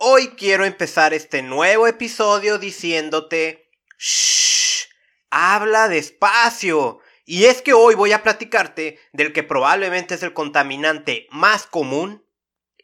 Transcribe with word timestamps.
Hoy 0.00 0.28
quiero 0.28 0.64
empezar 0.64 1.12
este 1.12 1.42
nuevo 1.42 1.88
episodio 1.88 2.58
diciéndote, 2.58 3.68
shh, 3.98 4.86
habla 5.28 5.88
despacio. 5.88 7.00
Y 7.24 7.46
es 7.46 7.62
que 7.62 7.72
hoy 7.72 7.96
voy 7.96 8.12
a 8.12 8.22
platicarte 8.22 9.00
del 9.12 9.32
que 9.32 9.42
probablemente 9.42 10.14
es 10.14 10.22
el 10.22 10.34
contaminante 10.34 11.26
más 11.32 11.66
común 11.66 12.24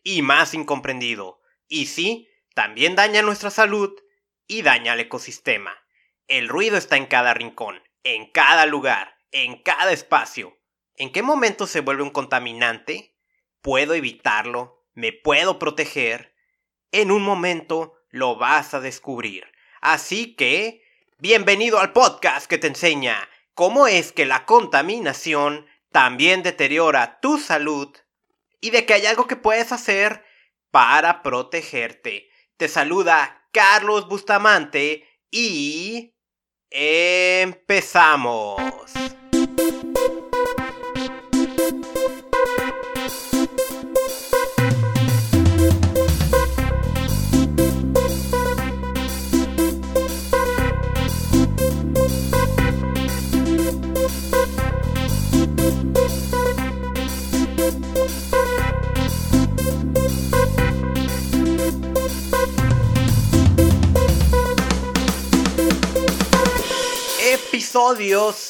y 0.02 0.22
más 0.22 0.54
incomprendido. 0.54 1.40
Y 1.68 1.86
sí, 1.86 2.28
también 2.52 2.96
daña 2.96 3.22
nuestra 3.22 3.50
salud 3.50 3.94
y 4.48 4.62
daña 4.62 4.94
al 4.94 5.00
ecosistema. 5.00 5.72
El 6.26 6.48
ruido 6.48 6.76
está 6.76 6.96
en 6.96 7.06
cada 7.06 7.32
rincón, 7.32 7.80
en 8.02 8.28
cada 8.32 8.66
lugar, 8.66 9.18
en 9.30 9.62
cada 9.62 9.92
espacio. 9.92 10.58
¿En 10.96 11.12
qué 11.12 11.22
momento 11.22 11.68
se 11.68 11.78
vuelve 11.78 12.02
un 12.02 12.10
contaminante? 12.10 13.14
¿Puedo 13.60 13.94
evitarlo? 13.94 14.84
¿Me 14.94 15.12
puedo 15.12 15.60
proteger? 15.60 16.33
En 16.94 17.10
un 17.10 17.22
momento 17.24 17.98
lo 18.10 18.36
vas 18.36 18.72
a 18.72 18.78
descubrir. 18.78 19.50
Así 19.80 20.36
que, 20.36 20.80
bienvenido 21.18 21.80
al 21.80 21.92
podcast 21.92 22.46
que 22.46 22.56
te 22.56 22.68
enseña 22.68 23.28
cómo 23.54 23.88
es 23.88 24.12
que 24.12 24.24
la 24.26 24.46
contaminación 24.46 25.66
también 25.90 26.44
deteriora 26.44 27.18
tu 27.18 27.38
salud 27.38 27.92
y 28.60 28.70
de 28.70 28.86
que 28.86 28.94
hay 28.94 29.06
algo 29.06 29.26
que 29.26 29.34
puedes 29.34 29.72
hacer 29.72 30.24
para 30.70 31.24
protegerte. 31.24 32.28
Te 32.56 32.68
saluda 32.68 33.48
Carlos 33.50 34.06
Bustamante 34.06 35.04
y 35.32 36.14
empezamos. 36.70 38.62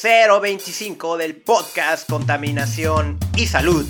025 0.05 1.17
del 1.17 1.41
podcast 1.41 2.07
Contaminación 2.07 3.17
y 3.35 3.47
Salud. 3.47 3.87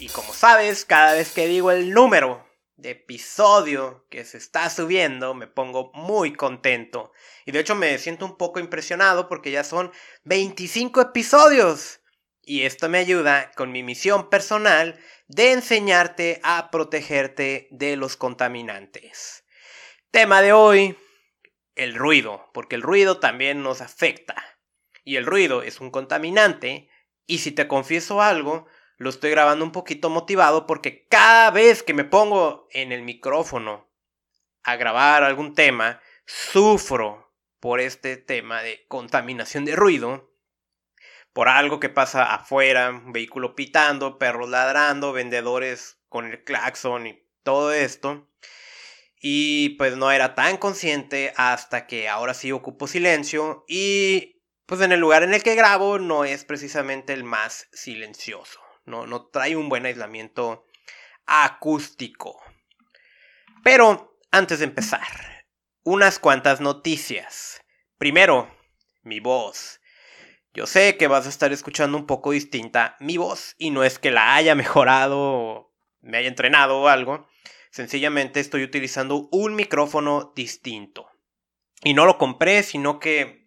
Y 0.00 0.08
como 0.08 0.34
sabes, 0.34 0.84
cada 0.84 1.12
vez 1.12 1.30
que 1.30 1.46
digo 1.46 1.70
el 1.70 1.92
número 1.92 2.44
de 2.74 2.90
episodio 2.90 4.04
que 4.10 4.24
se 4.24 4.36
está 4.38 4.68
subiendo, 4.68 5.32
me 5.32 5.46
pongo 5.46 5.92
muy 5.94 6.32
contento. 6.32 7.12
Y 7.46 7.52
de 7.52 7.60
hecho 7.60 7.76
me 7.76 7.96
siento 7.98 8.26
un 8.26 8.36
poco 8.36 8.58
impresionado 8.58 9.28
porque 9.28 9.52
ya 9.52 9.62
son 9.62 9.92
25 10.24 11.00
episodios. 11.00 12.00
Y 12.42 12.62
esto 12.62 12.88
me 12.88 12.98
ayuda 12.98 13.52
con 13.54 13.70
mi 13.70 13.84
misión 13.84 14.30
personal 14.30 14.98
de 15.28 15.52
enseñarte 15.52 16.40
a 16.42 16.72
protegerte 16.72 17.68
de 17.70 17.94
los 17.94 18.16
contaminantes. 18.16 19.44
Tema 20.10 20.42
de 20.42 20.52
hoy, 20.52 20.98
el 21.76 21.94
ruido, 21.94 22.50
porque 22.52 22.74
el 22.74 22.82
ruido 22.82 23.20
también 23.20 23.62
nos 23.62 23.82
afecta 23.82 24.53
y 25.04 25.16
el 25.16 25.26
ruido 25.26 25.62
es 25.62 25.80
un 25.80 25.90
contaminante, 25.90 26.88
y 27.26 27.38
si 27.38 27.52
te 27.52 27.68
confieso 27.68 28.20
algo, 28.20 28.66
lo 28.96 29.10
estoy 29.10 29.30
grabando 29.30 29.64
un 29.64 29.72
poquito 29.72 30.10
motivado 30.10 30.66
porque 30.66 31.06
cada 31.08 31.50
vez 31.50 31.82
que 31.82 31.94
me 31.94 32.04
pongo 32.04 32.68
en 32.70 32.92
el 32.92 33.02
micrófono 33.02 33.88
a 34.62 34.76
grabar 34.76 35.24
algún 35.24 35.54
tema, 35.54 36.00
sufro 36.26 37.34
por 37.60 37.80
este 37.80 38.16
tema 38.16 38.62
de 38.62 38.84
contaminación 38.88 39.64
de 39.64 39.76
ruido, 39.76 40.34
por 41.32 41.48
algo 41.48 41.80
que 41.80 41.88
pasa 41.88 42.34
afuera, 42.34 42.90
un 42.90 43.12
vehículo 43.12 43.54
pitando, 43.54 44.18
perros 44.18 44.48
ladrando, 44.48 45.12
vendedores 45.12 45.98
con 46.08 46.26
el 46.26 46.44
claxon 46.44 47.06
y 47.08 47.28
todo 47.42 47.72
esto. 47.72 48.30
Y 49.20 49.70
pues 49.70 49.96
no 49.96 50.12
era 50.12 50.34
tan 50.34 50.58
consciente 50.58 51.32
hasta 51.36 51.86
que 51.86 52.08
ahora 52.08 52.34
sí 52.34 52.52
ocupo 52.52 52.86
silencio 52.86 53.64
y 53.66 54.33
pues 54.66 54.80
en 54.80 54.92
el 54.92 55.00
lugar 55.00 55.22
en 55.22 55.34
el 55.34 55.42
que 55.42 55.54
grabo 55.54 55.98
no 55.98 56.24
es 56.24 56.44
precisamente 56.44 57.12
el 57.12 57.24
más 57.24 57.68
silencioso. 57.72 58.60
No, 58.84 59.06
no 59.06 59.26
trae 59.26 59.56
un 59.56 59.68
buen 59.68 59.86
aislamiento 59.86 60.64
acústico. 61.26 62.42
Pero 63.62 64.18
antes 64.30 64.58
de 64.58 64.66
empezar, 64.66 65.06
unas 65.84 66.18
cuantas 66.18 66.60
noticias. 66.60 67.60
Primero, 67.98 68.54
mi 69.02 69.20
voz. 69.20 69.80
Yo 70.52 70.66
sé 70.66 70.96
que 70.96 71.08
vas 71.08 71.26
a 71.26 71.30
estar 71.30 71.52
escuchando 71.52 71.98
un 71.98 72.06
poco 72.06 72.30
distinta 72.30 72.96
mi 73.00 73.16
voz 73.16 73.54
y 73.58 73.70
no 73.70 73.84
es 73.84 73.98
que 73.98 74.10
la 74.10 74.34
haya 74.34 74.54
mejorado 74.54 75.18
o 75.18 75.74
me 76.00 76.18
haya 76.18 76.28
entrenado 76.28 76.80
o 76.80 76.88
algo. 76.88 77.28
Sencillamente 77.70 78.40
estoy 78.40 78.62
utilizando 78.62 79.28
un 79.32 79.56
micrófono 79.56 80.32
distinto. 80.36 81.10
Y 81.82 81.92
no 81.94 82.06
lo 82.06 82.18
compré, 82.18 82.62
sino 82.62 82.98
que 83.00 83.43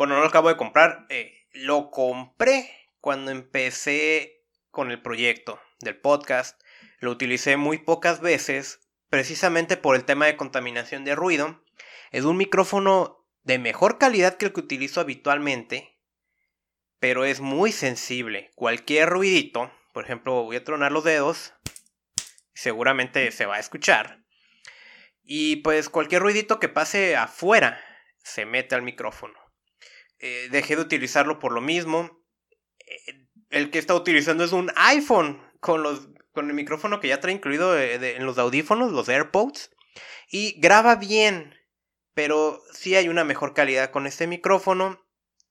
bueno, 0.00 0.14
no 0.14 0.22
lo 0.22 0.28
acabo 0.28 0.48
de 0.48 0.56
comprar. 0.56 1.04
Eh, 1.10 1.46
lo 1.52 1.90
compré 1.90 2.70
cuando 3.02 3.30
empecé 3.30 4.46
con 4.70 4.90
el 4.90 5.02
proyecto 5.02 5.60
del 5.80 6.00
podcast. 6.00 6.58
Lo 7.00 7.10
utilicé 7.10 7.58
muy 7.58 7.76
pocas 7.76 8.22
veces, 8.22 8.80
precisamente 9.10 9.76
por 9.76 9.96
el 9.96 10.06
tema 10.06 10.24
de 10.24 10.38
contaminación 10.38 11.04
de 11.04 11.14
ruido. 11.14 11.62
Es 12.12 12.24
un 12.24 12.38
micrófono 12.38 13.26
de 13.42 13.58
mejor 13.58 13.98
calidad 13.98 14.38
que 14.38 14.46
el 14.46 14.54
que 14.54 14.60
utilizo 14.60 15.02
habitualmente, 15.02 16.00
pero 16.98 17.26
es 17.26 17.40
muy 17.40 17.70
sensible. 17.70 18.52
Cualquier 18.54 19.06
ruidito, 19.10 19.70
por 19.92 20.04
ejemplo, 20.04 20.44
voy 20.44 20.56
a 20.56 20.64
tronar 20.64 20.92
los 20.92 21.04
dedos, 21.04 21.52
seguramente 22.54 23.30
se 23.32 23.44
va 23.44 23.56
a 23.56 23.60
escuchar. 23.60 24.24
Y 25.22 25.56
pues 25.56 25.90
cualquier 25.90 26.22
ruidito 26.22 26.58
que 26.58 26.70
pase 26.70 27.16
afuera 27.16 27.84
se 28.24 28.46
mete 28.46 28.74
al 28.74 28.80
micrófono. 28.80 29.39
Eh, 30.20 30.48
dejé 30.50 30.76
de 30.76 30.82
utilizarlo 30.82 31.38
por 31.38 31.52
lo 31.52 31.62
mismo. 31.62 32.22
Eh, 32.86 33.26
el 33.48 33.70
que 33.70 33.78
está 33.78 33.94
utilizando 33.94 34.44
es 34.44 34.52
un 34.52 34.70
iPhone 34.76 35.42
con, 35.60 35.82
los, 35.82 36.08
con 36.32 36.48
el 36.48 36.54
micrófono 36.54 37.00
que 37.00 37.08
ya 37.08 37.20
trae 37.20 37.34
incluido 37.34 37.76
eh, 37.78 38.16
en 38.16 38.26
los 38.26 38.38
audífonos, 38.38 38.92
los 38.92 39.08
AirPods. 39.08 39.70
Y 40.30 40.60
graba 40.60 40.96
bien, 40.96 41.54
pero 42.14 42.62
sí 42.72 42.94
hay 42.94 43.08
una 43.08 43.24
mejor 43.24 43.54
calidad 43.54 43.90
con 43.90 44.06
este 44.06 44.26
micrófono. 44.26 45.06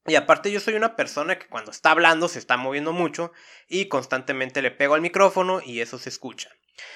Y 0.06 0.16
aparte 0.16 0.52
yo 0.52 0.60
soy 0.60 0.76
una 0.76 0.96
persona 0.96 1.40
que 1.40 1.48
cuando 1.48 1.72
está 1.72 1.92
hablando 1.92 2.28
se 2.28 2.40
está 2.40 2.56
moviendo 2.56 2.94
mucho 2.94 3.32
y 3.68 3.90
constantemente 3.90 4.62
le 4.62 4.72
pego 4.72 4.94
al 4.94 5.02
micrófono 5.02 5.62
y 5.64 5.82
eso 5.82 5.98
se 5.98 6.10
escucha. 6.10 6.50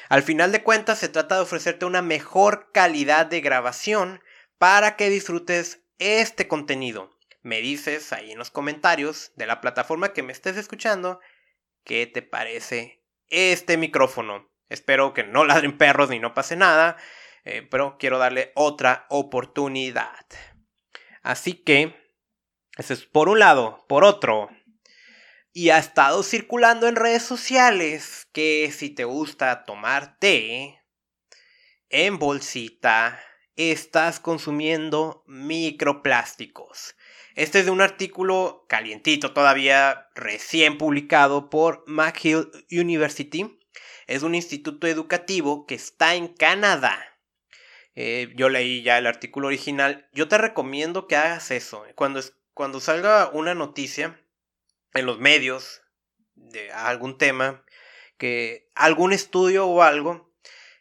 Al 0.10 0.24
final 0.24 0.52
de 0.52 0.64
cuentas 0.64 1.00
se 1.00 1.10
trata 1.10 1.36
de 1.36 1.42
ofrecerte 1.42 1.86
una 1.86 2.02
mejor 2.02 2.72
calidad 2.72 3.26
de 3.26 3.42
grabación 3.42 4.22
para 4.58 4.96
que 4.96 5.10
disfrutes 5.10 5.84
este 6.00 6.48
contenido 6.48 7.13
me 7.44 7.62
dices 7.62 8.12
ahí 8.14 8.32
en 8.32 8.38
los 8.38 8.50
comentarios 8.50 9.32
de 9.36 9.46
la 9.46 9.62
plataforma 9.62 10.14
que 10.14 10.24
me 10.24 10.32
estés 10.32 10.58
escuchando 10.58 11.20
qué 11.84 12.08
te 12.08 12.22
parece 12.22 13.04
este 13.28 13.78
micrófono. 13.78 14.50
Espero 14.70 15.14
que 15.14 15.24
no 15.24 15.46
ladren 15.46 15.78
perros 15.78 16.10
ni 16.10 16.20
no 16.20 16.34
pase 16.34 16.56
nada, 16.56 16.98
eh, 17.44 17.68
pero 17.70 17.98
quiero 18.00 18.18
darle 18.18 18.52
otra 18.56 19.06
oportunidad. 19.10 20.26
Así 21.22 21.54
que, 21.54 21.96
eso 22.78 22.94
es 22.94 23.06
por 23.06 23.30
un 23.30 23.40
lado. 23.40 23.86
Por 23.88 24.04
otro, 24.04 24.50
y 25.54 25.70
ha 25.70 25.78
estado 25.78 26.24
circulando 26.24 26.88
en 26.88 26.96
redes 26.96 27.24
sociales 27.24 28.28
que 28.34 28.72
si 28.76 28.90
te 28.90 29.04
gusta 29.04 29.66
tomar 29.66 30.18
té 30.18 30.82
en 31.90 32.18
bolsita, 32.18 33.22
estás 33.56 34.20
consumiendo 34.20 35.24
microplásticos. 35.28 36.96
Este 37.36 37.60
es 37.60 37.66
de 37.66 37.72
un 37.72 37.82
artículo 37.82 38.66
calientito 38.70 39.34
todavía, 39.34 40.08
recién 40.14 40.78
publicado 40.78 41.50
por 41.50 41.84
McGill 41.88 42.52
University. 42.70 43.60
Es 44.06 44.22
un 44.22 44.36
instituto 44.36 44.86
educativo 44.86 45.66
que 45.66 45.74
está 45.74 46.14
en 46.14 46.28
Canadá. 46.28 47.18
Eh, 47.96 48.32
yo 48.36 48.50
leí 48.50 48.84
ya 48.84 49.00
el 49.00 49.08
artículo 49.08 49.48
original. 49.48 50.08
Yo 50.14 50.28
te 50.28 50.38
recomiendo 50.38 51.08
que 51.08 51.16
hagas 51.16 51.50
eso. 51.50 51.84
Cuando, 51.96 52.22
cuando 52.54 52.80
salga 52.80 53.30
una 53.34 53.56
noticia 53.56 54.20
en 54.94 55.08
los 55.08 55.20
medios 55.20 55.82
de 56.36 56.72
algún 56.72 57.18
tema, 57.18 57.66
que 58.18 58.70
algún 58.76 59.12
estudio 59.12 59.66
o 59.66 59.82
algo, 59.82 60.32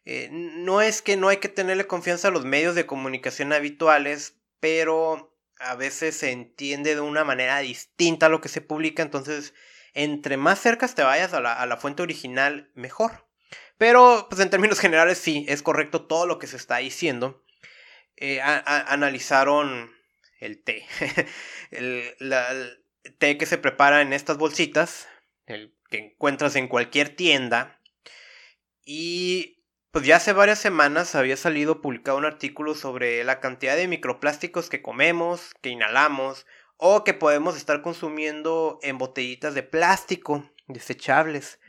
eh, 0.04 0.28
no 0.30 0.82
es 0.82 1.00
que 1.00 1.16
no 1.16 1.28
hay 1.28 1.38
que 1.38 1.48
tenerle 1.48 1.86
confianza 1.86 2.28
a 2.28 2.30
los 2.32 2.44
medios 2.44 2.74
de 2.74 2.84
comunicación 2.84 3.54
habituales, 3.54 4.36
pero 4.60 5.31
a 5.62 5.76
veces 5.76 6.16
se 6.16 6.30
entiende 6.30 6.94
de 6.94 7.00
una 7.00 7.24
manera 7.24 7.58
distinta 7.58 8.26
a 8.26 8.28
lo 8.28 8.40
que 8.40 8.48
se 8.48 8.60
publica, 8.60 9.02
entonces 9.02 9.54
entre 9.94 10.36
más 10.36 10.60
cerca 10.60 10.88
te 10.88 11.02
vayas 11.02 11.34
a 11.34 11.40
la, 11.40 11.76
fuente 11.76 12.02
original, 12.02 12.70
mejor. 12.74 13.26
Pero, 13.78 14.26
pues 14.28 14.40
en 14.40 14.50
términos 14.50 14.78
generales, 14.78 15.18
sí, 15.18 15.44
es 15.48 15.62
correcto 15.62 16.06
todo 16.06 16.26
lo 16.26 16.38
que 16.38 16.46
se 16.46 16.56
está 16.56 16.78
diciendo. 16.78 17.44
Eh, 18.16 18.40
analizaron 18.40 19.92
el 20.38 20.62
té. 20.62 20.86
el, 21.70 22.84
té 23.18 23.36
que 23.36 23.46
se 23.46 23.58
prepara 23.58 24.00
en 24.00 24.12
estas 24.12 24.38
bolsitas, 24.38 25.08
el 25.46 25.74
que 25.90 25.98
encuentras 25.98 26.56
en 26.56 26.68
cualquier 26.68 27.14
tienda. 27.14 27.80
Y 28.84 29.61
pues 29.92 30.06
ya 30.06 30.16
hace 30.16 30.32
varias 30.32 30.58
semanas 30.58 31.14
había 31.14 31.36
salido 31.36 31.82
publicado 31.82 32.16
un 32.16 32.24
artículo 32.24 32.74
sobre 32.74 33.22
la 33.24 33.40
cantidad 33.40 33.76
de 33.76 33.88
microplásticos 33.88 34.70
que 34.70 34.80
comemos, 34.80 35.52
que 35.60 35.68
inhalamos 35.68 36.46
o 36.78 37.04
que 37.04 37.12
podemos 37.12 37.56
estar 37.56 37.82
consumiendo 37.82 38.78
en 38.82 38.96
botellitas 38.96 39.54
de 39.54 39.62
plástico 39.62 40.50
desechables. 40.66 41.60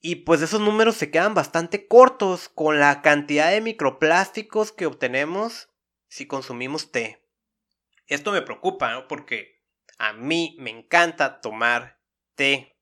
Y 0.00 0.16
pues 0.16 0.40
esos 0.40 0.60
números 0.60 0.94
se 0.94 1.10
quedan 1.10 1.34
bastante 1.34 1.88
cortos 1.88 2.48
con 2.48 2.78
la 2.78 3.02
cantidad 3.02 3.50
de 3.50 3.60
microplásticos 3.60 4.70
que 4.70 4.86
obtenemos 4.86 5.68
si 6.06 6.26
consumimos 6.26 6.92
té. 6.92 7.26
Esto 8.06 8.30
me 8.30 8.42
preocupa. 8.42 9.06
Porque 9.08 9.60
a 9.98 10.12
mí 10.12 10.56
me 10.60 10.70
encanta 10.70 11.40
tomar 11.40 11.98
té. 12.36 12.76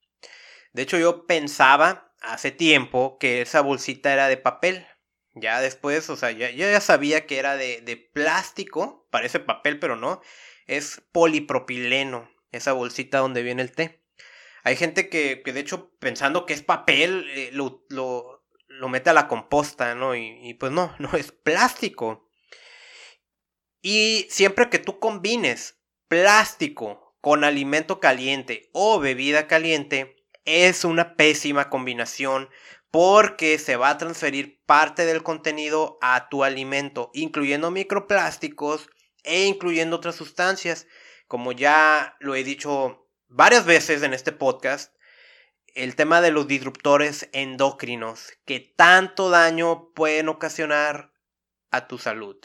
De 0.75 0.83
hecho, 0.83 0.99
yo 0.99 1.27
pensaba 1.27 2.06
hace 2.21 2.51
tiempo 2.51 3.19
que 3.19 3.43
esa 3.43 3.61
bolsita 3.61 4.13
era 4.13 4.29
de 4.29 4.37
papel. 4.37 4.87
Ya 5.35 5.61
después, 5.61 6.09
o 6.09 6.17
sea, 6.17 6.31
yo 6.31 6.49
ya 6.49 6.81
sabía 6.81 7.27
que 7.27 7.39
era 7.39 7.57
de, 7.57 7.81
de 7.83 7.97
plástico. 7.97 9.07
Parece 9.11 9.41
papel, 9.41 9.79
pero 9.79 9.97
no. 9.97 10.21
Es 10.67 11.03
polipropileno. 11.13 12.31
Esa 12.53 12.73
bolsita 12.73 13.19
donde 13.19 13.43
viene 13.43 13.63
el 13.63 13.73
té. 13.73 14.03
Hay 14.65 14.77
gente 14.77 15.09
que, 15.09 15.43
que 15.45 15.53
de 15.53 15.61
hecho, 15.61 15.93
pensando 15.99 16.47
que 16.47 16.55
es 16.55 16.63
papel, 16.63 17.27
eh, 17.31 17.51
lo, 17.53 17.85
lo, 17.91 18.45
lo, 18.67 18.89
mete 18.89 19.11
a 19.11 19.15
la 19.15 19.29
composta, 19.29 19.95
¿no? 19.95 20.17
Y 20.17 20.55
pues 20.55 20.73
no, 20.73 20.95
no 20.99 21.13
es 21.17 21.33
plástico. 21.33 22.29
Y 23.83 24.27
siempre 24.31 24.69
que 24.69 24.81
tú 24.81 24.99
combines 24.99 25.79
plástico 26.09 27.17
con 27.21 27.45
alimento 27.45 28.01
caliente 28.01 28.71
o 28.73 28.99
bebida 28.99 29.47
caliente, 29.47 30.16
es 30.47 30.85
una 30.85 31.17
pésima 31.17 31.69
combinación 31.69 32.49
porque 32.91 33.59
se 33.59 33.77
va 33.77 33.91
a 33.91 33.99
transferir 33.99 34.63
parte 34.65 35.05
del 35.05 35.23
contenido 35.23 35.99
a 36.01 36.29
tu 36.31 36.45
alimento, 36.45 37.11
incluyendo 37.13 37.71
microplásticos 37.71 38.89
e 39.23 39.45
incluyendo 39.45 39.97
otras 39.97 40.15
sustancias. 40.15 40.87
Como 41.29 41.53
ya 41.53 42.17
lo 42.21 42.35
he 42.35 42.45
dicho 42.45 43.07
varias 43.29 43.67
veces 43.67 44.03
en 44.03 44.15
este 44.15 44.33
podcast, 44.33 44.95
el 45.75 45.95
tema 45.95 46.23
de 46.23 46.31
los 46.31 46.47
disruptores 46.47 47.29
endocrinos 47.33 48.33
que 48.47 48.61
tanto 48.61 49.29
daño 49.29 49.93
pueden 49.93 50.31
ocasionar 50.31 51.13
a 51.71 51.87
tu 51.89 51.99
salud, 51.99 52.39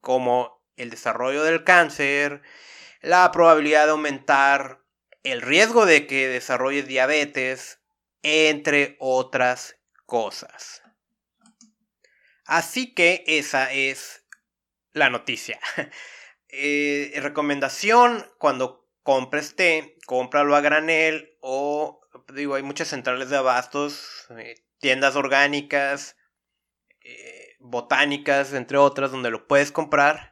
como 0.00 0.64
el 0.76 0.88
desarrollo 0.88 1.42
del 1.42 1.64
cáncer, 1.64 2.40
la 3.02 3.30
probabilidad 3.32 3.84
de 3.84 3.90
aumentar 3.90 4.80
el 5.22 5.42
riesgo 5.42 5.86
de 5.86 6.06
que 6.06 6.28
desarrolles 6.28 6.86
diabetes, 6.86 7.80
entre 8.22 8.96
otras 8.98 9.76
cosas. 10.06 10.82
Así 12.44 12.94
que 12.94 13.24
esa 13.26 13.72
es 13.72 14.24
la 14.92 15.10
noticia. 15.10 15.58
Eh, 16.52 17.12
recomendación, 17.22 18.26
cuando 18.36 18.90
compres 19.04 19.54
té, 19.54 19.96
cómpralo 20.04 20.56
a 20.56 20.60
granel 20.60 21.36
o, 21.40 22.00
digo, 22.34 22.56
hay 22.56 22.64
muchas 22.64 22.88
centrales 22.88 23.30
de 23.30 23.36
abastos, 23.36 24.26
eh, 24.36 24.56
tiendas 24.80 25.14
orgánicas, 25.14 26.16
eh, 27.02 27.54
botánicas, 27.60 28.52
entre 28.52 28.78
otras, 28.78 29.12
donde 29.12 29.30
lo 29.30 29.46
puedes 29.46 29.70
comprar 29.70 30.30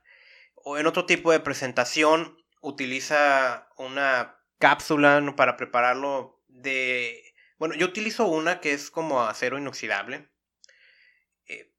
o 0.68 0.76
en 0.76 0.86
otro 0.86 1.06
tipo 1.06 1.32
de 1.32 1.40
presentación 1.40 2.36
utiliza 2.60 3.68
una 3.78 4.37
cápsula 4.58 5.34
para 5.36 5.56
prepararlo 5.56 6.42
de... 6.48 7.34
Bueno, 7.58 7.74
yo 7.74 7.86
utilizo 7.86 8.26
una 8.26 8.60
que 8.60 8.72
es 8.72 8.90
como 8.90 9.22
acero 9.22 9.58
inoxidable. 9.58 10.28
Eh, 11.46 11.72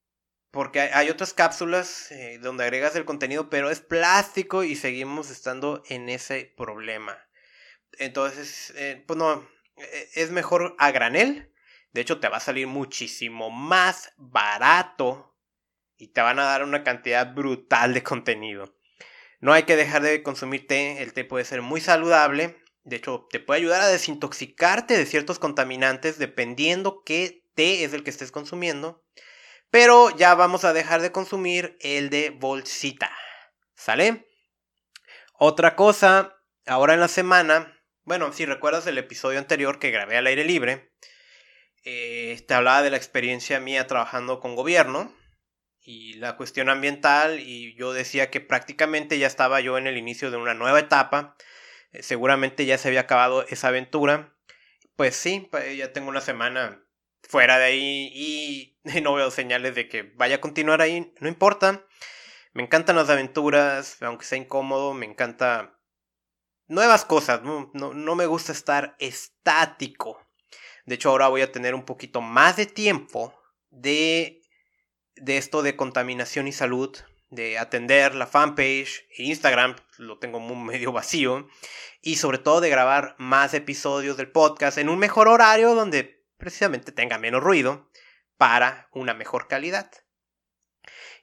porque 0.52 0.82
hay, 0.82 1.10
otras 1.10 1.34
cápsulas 1.34 2.12
eh, 2.12 2.40
donde 2.42 2.64
agregas 2.64 2.96
el 2.96 3.06
contenido, 3.06 3.50
pero 3.50 3.70
es 3.70 3.80
plástico 3.80 4.64
y 4.64 4.76
seguimos 4.76 5.30
estando 5.30 5.84
en 5.88 6.10
ese 6.10 6.54
problema. 6.58 7.18
Entonces, 7.98 8.74
eh, 8.76 9.04
pues 9.08 9.18
no, 9.18 9.48
es 10.16 10.32
mejor 10.32 10.76
a 10.80 10.92
granel. 10.92 11.54
De 11.92 12.02
hecho, 12.02 12.20
te 12.20 12.28
va 12.28 12.38
a 12.38 12.42
salir 12.42 12.68
muchísimo 12.68 13.50
más 13.50 14.14
barato 14.18 15.36
y 15.98 16.08
te 16.08 16.22
van 16.22 16.40
a 16.40 16.46
dar 16.46 16.64
una 16.64 16.84
cantidad 16.84 17.34
brutal 17.34 17.94
de 17.94 18.04
contenido. 18.04 18.76
No 19.42 19.54
hay 19.54 19.64
que 19.64 19.76
dejar 19.76 20.02
de 20.02 20.22
consumir 20.24 20.68
té, 20.68 21.02
el 21.02 21.14
té 21.14 21.24
puede 21.24 21.46
ser 21.46 21.62
muy 21.62 21.82
saludable, 21.82 22.58
de 22.90 22.98
hecho 22.98 23.28
te 23.30 23.40
puede 23.40 23.60
ayudar 23.60 23.82
a 23.82 23.88
desintoxicarte 23.88 24.98
de 24.98 25.06
ciertos 25.06 25.40
contaminantes 25.40 26.18
dependiendo 26.18 27.04
qué 27.06 27.44
té 27.56 27.84
es 27.84 27.94
el 27.94 28.04
que 28.04 28.10
estés 28.10 28.32
consumiendo, 28.32 29.04
pero 29.70 30.16
ya 30.16 30.36
vamos 30.36 30.66
a 30.66 30.74
dejar 30.74 31.02
de 31.02 31.12
consumir 31.12 31.78
el 31.82 32.10
de 32.10 32.32
bolsita, 32.32 33.12
¿sale? 33.76 34.28
Otra 35.34 35.76
cosa, 35.76 36.36
ahora 36.66 36.94
en 36.94 37.00
la 37.00 37.08
semana, 37.08 37.80
bueno, 38.04 38.34
si 38.34 38.46
recuerdas 38.46 38.88
el 38.88 38.98
episodio 38.98 39.40
anterior 39.40 39.80
que 39.80 39.92
grabé 39.92 40.18
al 40.18 40.28
aire 40.28 40.44
libre, 40.44 40.92
eh, 41.86 42.44
te 42.48 42.54
hablaba 42.54 42.82
de 42.82 42.90
la 42.90 42.98
experiencia 42.98 43.60
mía 43.60 43.88
trabajando 43.88 44.40
con 44.40 44.56
gobierno, 44.56 45.16
y 45.82 46.14
la 46.14 46.38
cuestión 46.38 46.70
ambiental 46.70 47.40
y 47.40 47.76
yo 47.76 47.94
decía 47.94 48.30
que 48.30 48.42
prácticamente 48.42 49.18
ya 49.18 49.26
estaba 49.26 49.60
yo 49.60 49.76
en 49.78 49.88
el 49.88 49.98
inicio 49.98 50.30
de 50.30 50.38
una 50.38 50.54
nueva 50.54 50.80
etapa, 50.80 51.36
seguramente 51.94 52.66
ya 52.66 52.78
se 52.78 52.88
había 52.88 53.02
acabado 53.02 53.46
esa 53.48 53.70
aventura, 53.70 54.36
pues 54.96 55.16
sí, 55.16 55.48
pues, 55.52 55.78
ya 55.78 55.94
tengo 55.94 56.10
una 56.10 56.22
semana 56.22 56.84
fuera 57.24 57.58
de 57.60 57.66
ahí 57.66 58.12
y 58.14 58.80
no 59.02 59.14
veo 59.14 59.32
señales 59.32 59.76
de 59.76 59.88
que 59.88 60.04
vaya 60.16 60.38
a 60.38 60.42
continuar 60.42 60.82
ahí, 60.82 61.14
no 61.20 61.28
importa, 61.28 61.86
me 62.54 62.64
encantan 62.64 62.96
las 62.96 63.10
aventuras, 63.10 64.02
aunque 64.02 64.26
sea 64.26 64.38
incómodo, 64.38 64.94
me 64.94 65.06
encanta 65.06 65.80
nuevas 66.68 67.06
cosas, 67.06 67.44
no, 67.44 67.72
no, 67.74 67.94
no 67.94 68.16
me 68.16 68.26
gusta 68.26 68.52
estar 68.52 68.96
estático. 69.00 70.26
De 70.86 70.96
hecho, 70.96 71.10
ahora 71.10 71.28
voy 71.28 71.42
a 71.42 71.52
tener 71.52 71.76
un 71.76 71.86
poquito 71.86 72.22
más 72.22 72.56
de 72.58 72.66
tiempo 72.66 73.40
de 73.70 74.40
de 75.22 75.38
esto 75.38 75.62
de 75.62 75.76
contaminación 75.76 76.48
y 76.48 76.52
salud, 76.52 76.96
de 77.30 77.58
atender 77.58 78.16
la 78.16 78.28
fanpage 78.28 79.08
e 79.18 79.24
Instagram, 79.24 79.76
lo 79.98 80.20
tengo 80.20 80.40
muy 80.40 80.56
medio 80.74 80.92
vacío, 80.92 81.48
y 82.02 82.16
sobre 82.16 82.38
todo 82.38 82.62
de 82.62 82.70
grabar 82.70 83.16
más 83.18 83.54
episodios 83.54 84.18
del 84.18 84.32
podcast 84.32 84.78
en 84.78 84.90
un 84.90 85.00
mejor 85.00 85.28
horario 85.28 85.76
donde 85.76 86.26
precisamente 86.38 86.92
tenga 86.92 87.18
menos 87.18 87.44
ruido 87.44 87.90
para 88.38 88.90
una 88.94 89.14
mejor 89.14 89.48
calidad. 89.48 89.92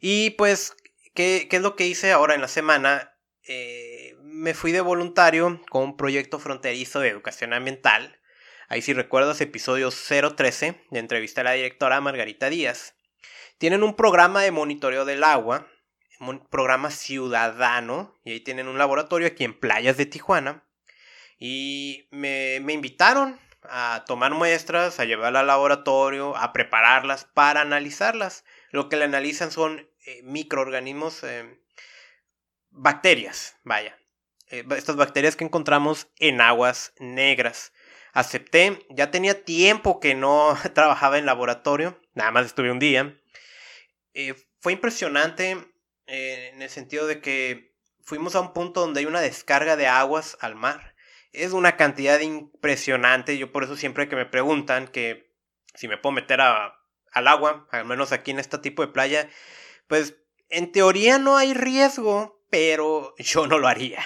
Y 0.01 0.31
pues, 0.31 0.77
¿qué, 1.15 1.49
es 1.51 1.63
lo 1.63 1.77
que 1.77 1.87
hice 1.87 2.13
ahora 2.13 2.35
en 2.35 2.43
la 2.43 2.49
semana? 2.49 3.15
Eh, 3.49 4.15
me 4.23 4.55
fui 4.55 4.73
de 4.73 4.81
voluntario 4.81 5.63
con 5.71 5.83
un 5.83 5.97
proyecto 5.97 6.39
fronterizo 6.39 7.01
de 7.01 7.09
educación 7.09 7.55
ambiental. 7.55 8.21
Ahí 8.69 8.83
si 8.83 8.93
recuerdas 8.93 9.41
episodio 9.41 9.91
013 9.91 10.85
de 10.91 10.99
entrevista 10.99 11.41
a 11.41 11.45
la 11.45 11.53
directora 11.53 12.01
Margarita 12.01 12.51
Díaz. 12.51 12.97
Tienen 13.59 13.83
un 13.83 13.97
programa 13.97 14.43
de 14.43 14.51
monitoreo 14.51 15.07
del 15.07 15.25
agua, 15.25 15.67
un 16.21 16.47
programa 16.47 16.91
ciudadano, 16.91 18.15
y 18.25 18.33
ahí 18.33 18.41
tienen 18.41 18.69
un 18.69 18.79
laboratorio 18.79 19.29
aquí 19.29 19.45
en 19.45 19.59
Playas 19.59 19.97
de 19.97 20.07
Tijuana. 20.07 20.65
Y 21.39 22.09
me, 22.11 22.57
invitaron 22.57 23.39
a 23.63 24.05
tomar 24.07 24.33
muestras, 24.33 25.01
a 25.01 25.05
llevarlas 25.05 25.41
al 25.41 25.49
laboratorio, 25.49 26.37
a 26.37 26.53
prepararlas 26.53 27.25
para 27.25 27.61
analizarlas. 27.61 28.45
Lo 28.71 28.89
que 28.89 28.97
le 28.97 29.05
analizan 29.05 29.51
son 29.51 29.89
eh, 30.07 30.23
microorganismos, 30.23 31.25
eh, 31.25 31.61
bacterias, 32.71 33.57
vaya. 33.65 33.99
Eh, 34.49 34.65
estas 34.77 34.97
bacterias 34.97 35.37
que 35.37 35.45
encontramos 35.45 36.09
en 36.19 36.41
aguas 36.41 36.95
negras. 36.99 37.73
Acepté, 38.13 38.87
ya 38.89 39.11
tenía 39.11 39.45
tiempo 39.45 40.01
que 40.01 40.15
no 40.15 40.57
trabajaba 40.75 41.19
en 41.19 41.27
laboratorio, 41.27 42.01
nada 42.15 42.31
más 42.31 42.47
estuve 42.47 42.71
un 42.71 42.79
día. 42.79 43.21
Fue 44.61 44.73
impresionante 44.73 45.76
eh, 46.07 46.51
en 46.53 46.63
el 46.63 46.71
sentido 46.71 47.07
de 47.07 47.21
que 47.21 47.75
fuimos 48.03 48.35
a 48.35 48.41
un 48.41 48.53
punto 48.53 48.81
donde 48.81 49.01
hay 49.01 49.07
una 49.07 49.21
descarga 49.21 49.77
de 49.77 49.87
aguas 49.87 50.37
al 50.41 50.55
mar. 50.55 50.95
Es 51.33 51.53
una 51.53 51.77
cantidad 51.77 52.21
impresionante. 52.21 53.37
Yo 53.37 53.53
por 53.53 53.65
eso 53.65 53.77
siempre 53.77 54.09
que 54.09 54.17
me 54.17 54.27
preguntan 54.27 54.89
que 54.89 55.35
si 55.75 55.89
me 55.89 55.99
puedo 55.99 56.13
meter 56.13 56.41
a, 56.41 56.79
al 57.13 57.29
agua, 57.29 57.67
al 57.71 57.85
menos 57.85 58.13
aquí 58.13 58.31
en 58.31 58.39
este 58.39 58.59
tipo 58.59 58.83
de 58.83 58.93
playa, 58.93 59.29
pues 59.89 60.17
en 60.49 60.73
teoría 60.73 61.19
no 61.19 61.37
hay 61.37 61.55
riesgo, 61.55 62.45
pero 62.51 63.15
yo 63.19 63.47
no 63.47 63.59
lo 63.59 63.69
haría. 63.69 64.03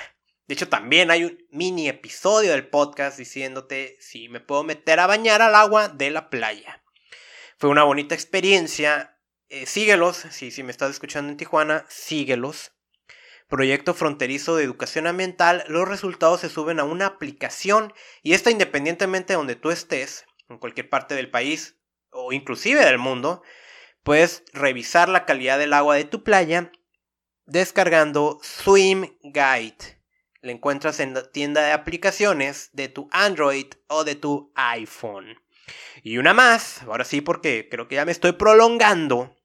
De 0.47 0.55
hecho, 0.55 0.69
también 0.69 1.13
hay 1.13 1.25
un 1.25 1.39
mini 1.51 1.89
episodio 1.89 2.51
del 2.51 2.67
podcast 2.67 3.17
diciéndote 3.17 3.97
si 4.01 4.29
me 4.29 4.41
puedo 4.41 4.65
meter 4.65 4.99
a 4.99 5.07
bañar 5.07 5.43
al 5.43 5.55
agua 5.55 5.89
de 5.89 6.11
la 6.11 6.29
playa. 6.29 6.83
Fue 7.59 7.71
una 7.71 7.85
bonita 7.85 8.15
experiencia. 8.15 9.17
Eh, 9.53 9.67
síguelos, 9.67 10.17
si, 10.31 10.53
si 10.53 10.63
me 10.63 10.71
estás 10.71 10.91
escuchando 10.91 11.33
en 11.33 11.37
Tijuana, 11.37 11.85
síguelos. 11.89 12.71
Proyecto 13.49 13.95
fronterizo 13.95 14.55
de 14.55 14.63
educación 14.63 15.09
ambiental, 15.09 15.65
los 15.67 15.89
resultados 15.89 16.41
se 16.41 16.49
suben 16.49 16.79
a 16.79 16.85
una 16.85 17.07
aplicación 17.07 17.93
y 18.23 18.35
esta 18.35 18.53
independientemente 18.53 19.33
de 19.33 19.39
donde 19.39 19.57
tú 19.57 19.73
estés, 19.73 20.25
en 20.49 20.59
cualquier 20.59 20.89
parte 20.89 21.17
del 21.17 21.33
país 21.33 21.77
o 22.11 22.33
inclusive 22.33 22.85
del 22.85 22.99
mundo, 22.99 23.43
puedes 24.05 24.45
revisar 24.53 25.09
la 25.09 25.27
calidad 25.27 25.59
del 25.59 25.73
agua 25.73 25.97
de 25.97 26.05
tu 26.05 26.23
playa 26.23 26.71
descargando 27.45 28.39
Swim 28.43 29.19
Guide. 29.25 30.01
La 30.43 30.53
encuentras 30.53 31.01
en 31.01 31.13
la 31.13 31.29
tienda 31.29 31.63
de 31.63 31.73
aplicaciones 31.73 32.71
de 32.73 32.89
tu 32.89 33.09
Android 33.11 33.67
o 33.89 34.05
de 34.05 34.15
tu 34.15 34.53
iPhone. 34.55 35.43
Y 36.05 36.19
una 36.19 36.35
más, 36.35 36.83
ahora 36.85 37.05
sí 37.05 37.21
porque 37.21 37.69
creo 37.69 37.89
que 37.89 37.97
ya 37.97 38.05
me 38.05 38.13
estoy 38.13 38.31
prolongando. 38.31 39.37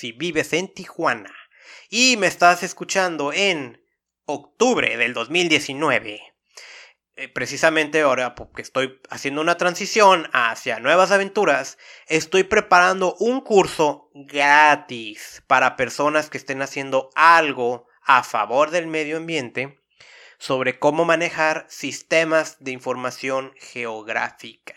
Si 0.00 0.12
vives 0.12 0.54
en 0.54 0.72
Tijuana 0.72 1.30
y 1.90 2.16
me 2.16 2.26
estás 2.26 2.62
escuchando 2.62 3.34
en 3.34 3.84
octubre 4.24 4.96
del 4.96 5.12
2019, 5.12 6.22
eh, 7.16 7.28
precisamente 7.28 8.00
ahora 8.00 8.34
porque 8.34 8.62
estoy 8.62 8.98
haciendo 9.10 9.42
una 9.42 9.58
transición 9.58 10.26
hacia 10.32 10.80
nuevas 10.80 11.10
aventuras, 11.10 11.76
estoy 12.06 12.44
preparando 12.44 13.14
un 13.20 13.42
curso 13.42 14.08
gratis 14.14 15.42
para 15.46 15.76
personas 15.76 16.30
que 16.30 16.38
estén 16.38 16.62
haciendo 16.62 17.10
algo 17.14 17.86
a 18.00 18.22
favor 18.22 18.70
del 18.70 18.86
medio 18.86 19.18
ambiente 19.18 19.82
sobre 20.38 20.78
cómo 20.78 21.04
manejar 21.04 21.66
sistemas 21.68 22.56
de 22.58 22.70
información 22.70 23.52
geográfica. 23.58 24.76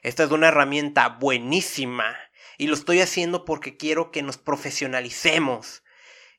Esta 0.00 0.24
es 0.24 0.30
una 0.30 0.48
herramienta 0.48 1.08
buenísima 1.08 2.16
y 2.58 2.66
lo 2.66 2.74
estoy 2.74 3.00
haciendo 3.00 3.44
porque 3.44 3.76
quiero 3.76 4.10
que 4.10 4.22
nos 4.22 4.38
profesionalicemos. 4.38 5.82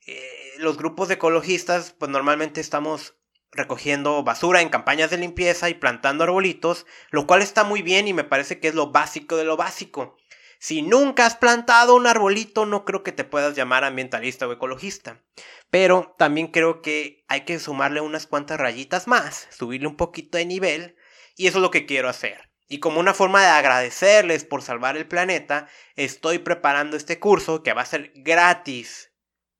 Eh, 0.05 0.53
los 0.57 0.77
grupos 0.77 1.07
de 1.07 1.15
ecologistas 1.15 1.95
pues 1.97 2.11
normalmente 2.11 2.61
estamos 2.61 3.15
recogiendo 3.51 4.23
basura 4.23 4.61
en 4.61 4.69
campañas 4.69 5.11
de 5.11 5.17
limpieza 5.17 5.69
y 5.69 5.75
plantando 5.75 6.23
arbolitos, 6.23 6.85
lo 7.11 7.27
cual 7.27 7.41
está 7.41 7.63
muy 7.63 7.81
bien 7.81 8.07
y 8.07 8.13
me 8.13 8.23
parece 8.23 8.59
que 8.59 8.67
es 8.67 8.75
lo 8.75 8.91
básico 8.91 9.37
de 9.37 9.45
lo 9.45 9.57
básico. 9.57 10.17
Si 10.59 10.81
nunca 10.81 11.25
has 11.25 11.35
plantado 11.35 11.93
un 11.93 12.07
arbolito, 12.07 12.65
no 12.65 12.85
creo 12.85 13.03
que 13.03 13.11
te 13.11 13.25
puedas 13.25 13.53
llamar 13.53 13.83
ambientalista 13.83 14.47
o 14.47 14.53
ecologista. 14.53 15.21
Pero 15.69 16.15
también 16.17 16.47
creo 16.47 16.81
que 16.81 17.25
hay 17.27 17.41
que 17.41 17.59
sumarle 17.59 17.99
unas 17.99 18.27
cuantas 18.27 18.59
rayitas 18.59 19.05
más, 19.07 19.49
subirle 19.51 19.87
un 19.87 19.97
poquito 19.97 20.37
de 20.37 20.45
nivel, 20.45 20.95
y 21.35 21.47
eso 21.47 21.57
es 21.57 21.61
lo 21.61 21.69
que 21.69 21.85
quiero 21.85 22.07
hacer. 22.07 22.52
Y 22.67 22.79
como 22.79 22.99
una 22.99 23.13
forma 23.13 23.41
de 23.41 23.47
agradecerles 23.47 24.45
por 24.45 24.61
salvar 24.61 24.97
el 24.97 25.07
planeta, 25.07 25.67
estoy 25.95 26.39
preparando 26.39 26.97
este 26.97 27.19
curso 27.19 27.61
que 27.61 27.73
va 27.73 27.81
a 27.81 27.85
ser 27.85 28.11
gratis 28.15 29.11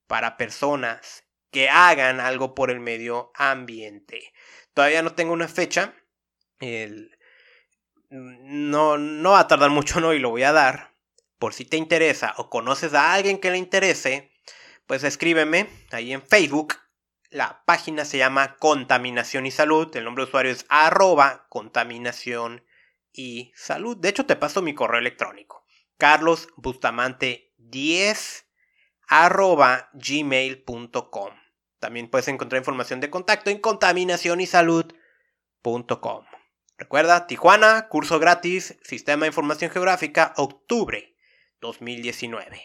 para 0.07 0.37
personas 0.37 1.23
que 1.51 1.69
hagan 1.69 2.19
algo 2.19 2.55
por 2.55 2.71
el 2.71 2.79
medio 2.79 3.31
ambiente. 3.35 4.33
Todavía 4.73 5.03
no 5.03 5.13
tengo 5.13 5.33
una 5.33 5.47
fecha. 5.47 5.93
no, 8.09 8.97
no 8.97 9.31
va 9.31 9.39
a 9.39 9.47
tardar 9.47 9.69
mucho, 9.69 9.99
¿no? 9.99 10.13
Y 10.13 10.19
lo 10.19 10.31
voy 10.31 10.43
a 10.43 10.51
dar. 10.51 10.93
Por 11.37 11.53
si 11.53 11.65
te 11.65 11.77
interesa 11.77 12.33
o 12.37 12.49
conoces 12.49 12.93
a 12.93 13.13
alguien 13.13 13.37
que 13.37 13.51
le 13.51 13.57
interese, 13.57 14.31
pues 14.87 15.03
escríbeme 15.03 15.69
ahí 15.91 16.13
en 16.13 16.25
Facebook. 16.25 16.75
La 17.29 17.63
página 17.65 18.05
se 18.05 18.17
llama 18.17 18.55
Contaminación 18.57 19.45
y 19.45 19.51
Salud. 19.51 19.95
El 19.95 20.05
nombre 20.05 20.23
de 20.23 20.29
usuario 20.29 20.51
es 20.51 20.65
arroba 20.69 21.45
contaminación 21.49 22.63
y 23.13 23.53
salud. 23.55 23.95
De 23.97 24.09
hecho, 24.09 24.25
te 24.25 24.35
paso 24.35 24.61
mi 24.61 24.75
correo 24.75 24.99
electrónico. 24.99 25.65
Carlos 25.97 26.49
Bustamante 26.57 27.53
10 27.57 28.45
arroba 29.07 29.89
gmail.com. 29.93 31.33
También 31.79 32.09
puedes 32.09 32.27
encontrar 32.27 32.59
información 32.59 32.99
de 32.99 33.09
contacto 33.09 33.49
en 33.49 33.59
contaminacionysalud.com. 33.59 36.25
Recuerda, 36.77 37.27
Tijuana, 37.27 37.87
curso 37.87 38.19
gratis, 38.19 38.77
Sistema 38.83 39.21
de 39.21 39.27
Información 39.27 39.69
Geográfica, 39.69 40.33
octubre 40.37 41.15
2019. 41.61 42.61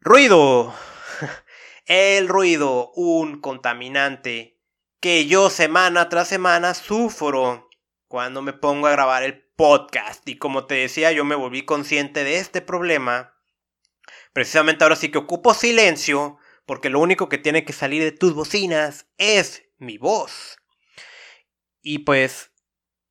Ruido. 0.00 0.74
El 1.86 2.28
ruido, 2.28 2.92
un 2.94 3.40
contaminante 3.40 4.60
que 5.00 5.26
yo 5.26 5.50
semana 5.50 6.08
tras 6.08 6.28
semana 6.28 6.74
sufro 6.74 7.68
cuando 8.14 8.42
me 8.42 8.52
pongo 8.52 8.86
a 8.86 8.92
grabar 8.92 9.24
el 9.24 9.42
podcast. 9.56 10.28
Y 10.28 10.38
como 10.38 10.68
te 10.68 10.76
decía, 10.76 11.10
yo 11.10 11.24
me 11.24 11.34
volví 11.34 11.64
consciente 11.64 12.22
de 12.22 12.36
este 12.36 12.60
problema. 12.60 13.34
Precisamente 14.32 14.84
ahora 14.84 14.94
sí 14.94 15.10
que 15.10 15.18
ocupo 15.18 15.52
silencio 15.52 16.38
porque 16.64 16.90
lo 16.90 17.00
único 17.00 17.28
que 17.28 17.38
tiene 17.38 17.64
que 17.64 17.72
salir 17.72 18.04
de 18.04 18.12
tus 18.12 18.32
bocinas 18.32 19.08
es 19.18 19.64
mi 19.78 19.98
voz. 19.98 20.58
Y 21.82 22.04
pues 22.04 22.52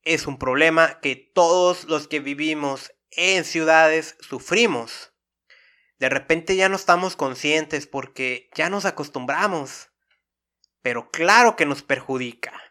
es 0.04 0.26
un 0.26 0.40
problema 0.40 1.02
que 1.02 1.18
todos 1.18 1.84
los 1.84 2.08
que 2.08 2.22
vivimos 2.22 2.94
en 3.12 3.44
ciudades 3.44 4.16
sufrimos. 4.22 5.12
De 6.00 6.08
repente 6.08 6.56
ya 6.56 6.70
no 6.70 6.78
estamos 6.78 7.18
conscientes 7.18 7.88
porque 7.88 8.50
ya 8.56 8.70
nos 8.70 8.86
acostumbramos. 8.86 9.90
Pero 10.82 11.12
claro 11.12 11.58
que 11.58 11.66
nos 11.66 11.84
perjudica. 11.84 12.63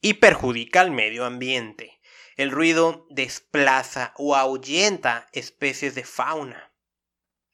Y 0.00 0.14
perjudica 0.14 0.80
al 0.80 0.90
medio 0.90 1.24
ambiente. 1.24 2.00
El 2.36 2.50
ruido 2.50 3.06
desplaza 3.10 4.14
o 4.16 4.34
ahuyenta 4.34 5.28
especies 5.32 5.94
de 5.94 6.04
fauna. 6.04 6.72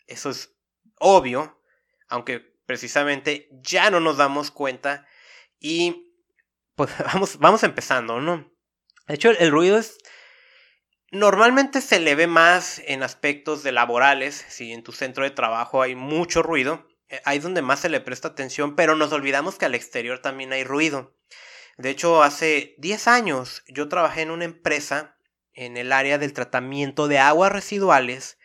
Eso 0.06 0.30
es 0.30 0.54
obvio, 0.98 1.60
aunque 2.08 2.40
precisamente 2.66 3.48
ya 3.62 3.90
no 3.90 4.00
nos 4.00 4.16
damos 4.16 4.50
cuenta 4.50 5.06
y 5.58 6.12
pues 6.74 6.90
vamos, 7.12 7.38
vamos 7.38 7.62
empezando, 7.62 8.20
¿no? 8.20 8.52
De 9.08 9.14
hecho, 9.14 9.30
el, 9.30 9.50
ruido 9.50 9.78
es... 9.78 9.98
Normalmente 11.12 11.80
se 11.80 12.00
le 12.00 12.14
ve 12.14 12.26
más 12.26 12.82
en 12.86 13.02
aspectos 13.02 13.62
de 13.62 13.72
laborales, 13.72 14.44
si 14.48 14.72
en 14.72 14.82
tu 14.82 14.92
centro 14.92 15.24
de 15.24 15.30
trabajo 15.30 15.80
hay 15.80 15.94
mucho 15.94 16.42
ruido, 16.42 16.88
eh, 17.08 17.20
ahí 17.24 17.38
es 17.38 17.44
donde 17.44 17.62
más 17.62 17.80
se 17.80 17.88
le 17.88 18.00
presta 18.00 18.28
atención, 18.28 18.74
pero 18.74 18.96
nos 18.96 19.12
olvidamos 19.12 19.56
que 19.56 19.64
al 19.64 19.76
exterior 19.76 20.18
también 20.18 20.52
hay 20.52 20.64
ruido. 20.64 21.15
De 21.76 21.90
hecho, 21.90 22.23
hace 22.23 22.75
10 22.78 23.06
años 23.09 23.62
yo 23.68 23.88
trabajé 23.88 24.23
en 24.23 24.30
una 24.30 24.45
empresa 24.45 25.16
en 25.52 25.76
el 25.76 25.92
área 25.92 26.18
del 26.18 26.33
tratamiento 26.33 27.09
de 27.09 27.18
aguas 27.18 27.52
residuales 27.52 28.38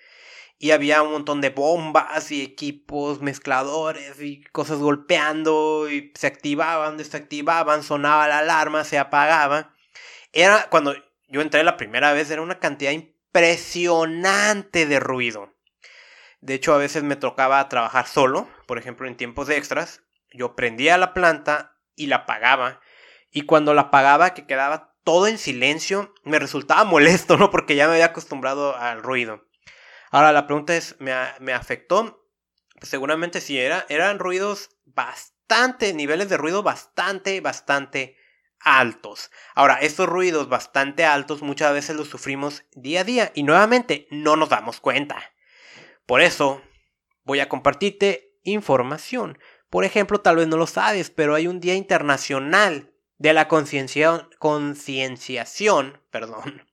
y 0.58 0.72
había 0.72 1.02
un 1.02 1.12
montón 1.12 1.42
de 1.42 1.50
bombas 1.50 2.32
y 2.32 2.44
equipos 2.44 3.22
mezcladores 3.22 4.22
y 4.22 4.44
cosas 4.52 4.78
golpeando 4.78 5.90
y 5.90 6.12
se 6.16 6.28
activaban, 6.28 6.98
desactivaban, 6.98 7.84
sonaba 7.84 8.28
la 8.28 8.40
alarma, 8.40 8.84
se 8.84 9.00
apagaba. 9.00 9.74
Era 10.34 10.68
cuando 10.70 10.94
yo 11.28 11.42
entré 11.42 11.64
la 11.64 11.78
primera 11.78 12.14
vez, 12.14 12.30
era 12.30 12.42
una 12.42 12.60
cantidad 12.60 12.92
impresionante 12.92 14.86
de 14.86 15.00
ruido. 15.00 15.52
De 16.42 16.54
hecho, 16.54 16.74
a 16.74 16.78
veces 16.78 17.04
me 17.04 17.16
tocaba 17.16 17.68
trabajar 17.70 18.08
solo, 18.08 18.48
por 18.68 18.78
ejemplo, 18.78 19.08
en 19.08 19.18
tiempos 19.18 19.48
de 19.48 19.58
extras. 19.58 20.04
Yo 20.32 20.56
prendía 20.56 20.98
la 20.98 21.14
planta 21.14 21.78
y 21.96 22.08
la 22.08 22.18
apagaba. 22.18 22.82
Y 23.32 23.44
cuando 23.44 23.74
la 23.74 23.84
apagaba, 23.84 24.34
que 24.34 24.46
quedaba 24.46 24.94
todo 25.04 25.28
en 25.28 25.38
silencio, 25.38 26.14
me 26.24 26.40
resultaba 26.40 26.84
molesto, 26.84 27.38
¿no? 27.38 27.50
Porque 27.50 27.76
ya 27.76 27.88
me 27.88 27.94
había 27.94 28.06
acostumbrado 28.06 28.76
al 28.76 29.02
ruido. 29.02 29.48
Ahora 30.12 30.32
la 30.32 30.46
pregunta 30.46 30.76
es, 30.76 30.96
¿me, 31.00 31.54
afectó? 31.54 32.28
Pues 32.78 32.90
seguramente 32.90 33.40
sí, 33.40 33.58
era, 33.58 33.86
eran 33.88 34.20
ruidos 34.20 34.70
bastante, 34.86 35.94
niveles 35.94 36.30
de 36.30 36.38
ruido 36.38 36.64
bastante, 36.64 37.40
bastante 37.40 38.18
altos. 38.60 39.32
Ahora, 39.56 39.76
estos 39.76 40.08
ruidos 40.08 40.50
bastante 40.50 41.06
altos 41.06 41.42
muchas 41.42 41.74
veces 41.74 41.96
los 41.96 42.10
sufrimos 42.10 42.64
día 42.74 43.02
a 43.02 43.04
día 43.06 43.32
y 43.34 43.44
nuevamente 43.44 44.08
no 44.12 44.36
nos 44.36 44.50
damos 44.50 44.82
cuenta. 44.82 45.34
Por 46.06 46.22
eso 46.22 46.62
voy 47.24 47.40
a 47.40 47.50
compartirte 47.50 48.38
información. 48.44 49.40
Por 49.70 49.86
ejemplo, 49.86 50.20
tal 50.20 50.36
vez 50.36 50.48
no 50.48 50.58
lo 50.58 50.68
sabes, 50.68 51.10
pero 51.10 51.36
hay 51.36 51.48
un 51.48 51.62
Día 51.62 51.76
Internacional 51.76 52.91
de 53.22 53.34
la 53.34 53.48
Concienciación, 53.48 56.02
perdón, 56.12 56.68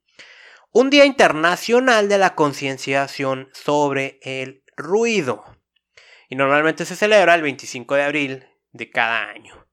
un 0.72 0.88
Día 0.88 1.04
Internacional 1.04 2.08
de 2.08 2.16
la 2.16 2.34
Concienciación 2.34 3.50
sobre 3.52 4.18
el 4.22 4.64
Ruido. 4.74 5.44
Y 6.30 6.36
normalmente 6.36 6.86
se 6.86 6.96
celebra 6.96 7.34
el 7.34 7.42
25 7.42 7.94
de 7.94 8.02
abril 8.02 8.46
de 8.72 8.90
cada 8.90 9.28
año. 9.28 9.66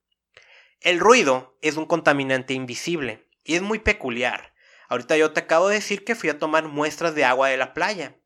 El 0.81 0.99
ruido 0.99 1.57
es 1.61 1.77
un 1.77 1.85
contaminante 1.85 2.53
invisible 2.53 3.25
y 3.43 3.55
es 3.55 3.61
muy 3.61 3.79
peculiar. 3.79 4.53
Ahorita 4.87 5.17
yo 5.17 5.31
te 5.31 5.41
acabo 5.41 5.69
de 5.69 5.75
decir 5.75 6.03
que 6.03 6.15
fui 6.15 6.29
a 6.29 6.39
tomar 6.39 6.67
muestras 6.67 7.15
de 7.15 7.25
agua 7.25 7.49
de 7.49 7.57
la 7.57 7.73
playa. 7.73 8.17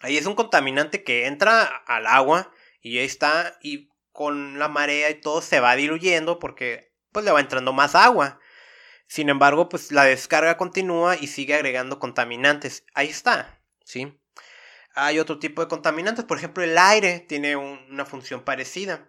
Ahí 0.00 0.16
es 0.16 0.26
un 0.26 0.34
contaminante 0.34 1.04
que 1.04 1.26
entra 1.26 1.64
al 1.64 2.06
agua 2.06 2.52
y 2.80 2.98
ahí 2.98 3.04
está 3.04 3.58
y 3.60 3.90
con 4.10 4.58
la 4.58 4.68
marea 4.68 5.10
y 5.10 5.20
todo 5.20 5.42
se 5.42 5.60
va 5.60 5.76
diluyendo 5.76 6.38
porque 6.38 6.91
pues 7.12 7.24
le 7.24 7.30
va 7.30 7.40
entrando 7.40 7.72
más 7.72 7.94
agua. 7.94 8.40
Sin 9.06 9.28
embargo, 9.28 9.68
pues 9.68 9.92
la 9.92 10.04
descarga 10.04 10.56
continúa 10.56 11.16
y 11.16 11.26
sigue 11.26 11.54
agregando 11.54 11.98
contaminantes. 11.98 12.84
Ahí 12.94 13.08
está. 13.08 13.62
¿sí? 13.84 14.18
Hay 14.94 15.18
otro 15.18 15.38
tipo 15.38 15.62
de 15.62 15.68
contaminantes, 15.68 16.24
por 16.24 16.38
ejemplo, 16.38 16.62
el 16.62 16.76
aire 16.76 17.20
tiene 17.20 17.56
una 17.56 18.04
función 18.04 18.42
parecida. 18.42 19.08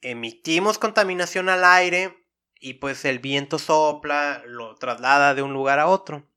Emitimos 0.00 0.78
contaminación 0.78 1.48
al 1.48 1.64
aire 1.64 2.26
y 2.60 2.74
pues 2.74 3.04
el 3.04 3.18
viento 3.18 3.58
sopla, 3.58 4.42
lo 4.46 4.74
traslada 4.76 5.34
de 5.34 5.42
un 5.42 5.52
lugar 5.52 5.78
a 5.78 5.86
otro. 5.86 6.28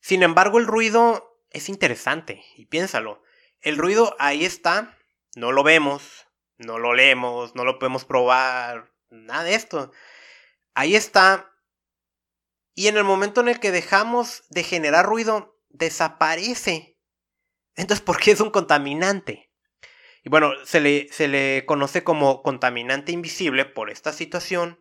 Sin 0.00 0.22
embargo, 0.22 0.58
el 0.58 0.66
ruido 0.66 1.40
es 1.50 1.68
interesante 1.68 2.44
y 2.56 2.66
piénsalo. 2.66 3.22
El 3.60 3.76
ruido 3.76 4.16
ahí 4.18 4.44
está, 4.44 4.96
no 5.34 5.52
lo 5.52 5.62
vemos, 5.62 6.26
no 6.56 6.78
lo 6.78 6.94
leemos, 6.94 7.54
no 7.54 7.64
lo 7.64 7.78
podemos 7.78 8.04
probar, 8.04 8.92
nada 9.10 9.44
de 9.44 9.54
esto. 9.54 9.92
Ahí 10.74 10.96
está. 10.96 11.52
Y 12.74 12.88
en 12.88 12.96
el 12.96 13.04
momento 13.04 13.40
en 13.40 13.48
el 13.48 13.60
que 13.60 13.72
dejamos 13.72 14.44
de 14.50 14.62
generar 14.62 15.06
ruido, 15.06 15.58
desaparece. 15.68 16.96
Entonces, 17.74 18.04
¿por 18.04 18.18
qué 18.18 18.32
es 18.32 18.40
un 18.40 18.50
contaminante? 18.50 19.50
Y 20.24 20.30
bueno, 20.30 20.52
se 20.64 20.80
le, 20.80 21.08
se 21.12 21.28
le 21.28 21.64
conoce 21.66 22.04
como 22.04 22.42
contaminante 22.42 23.12
invisible 23.12 23.64
por 23.64 23.90
esta 23.90 24.12
situación. 24.12 24.78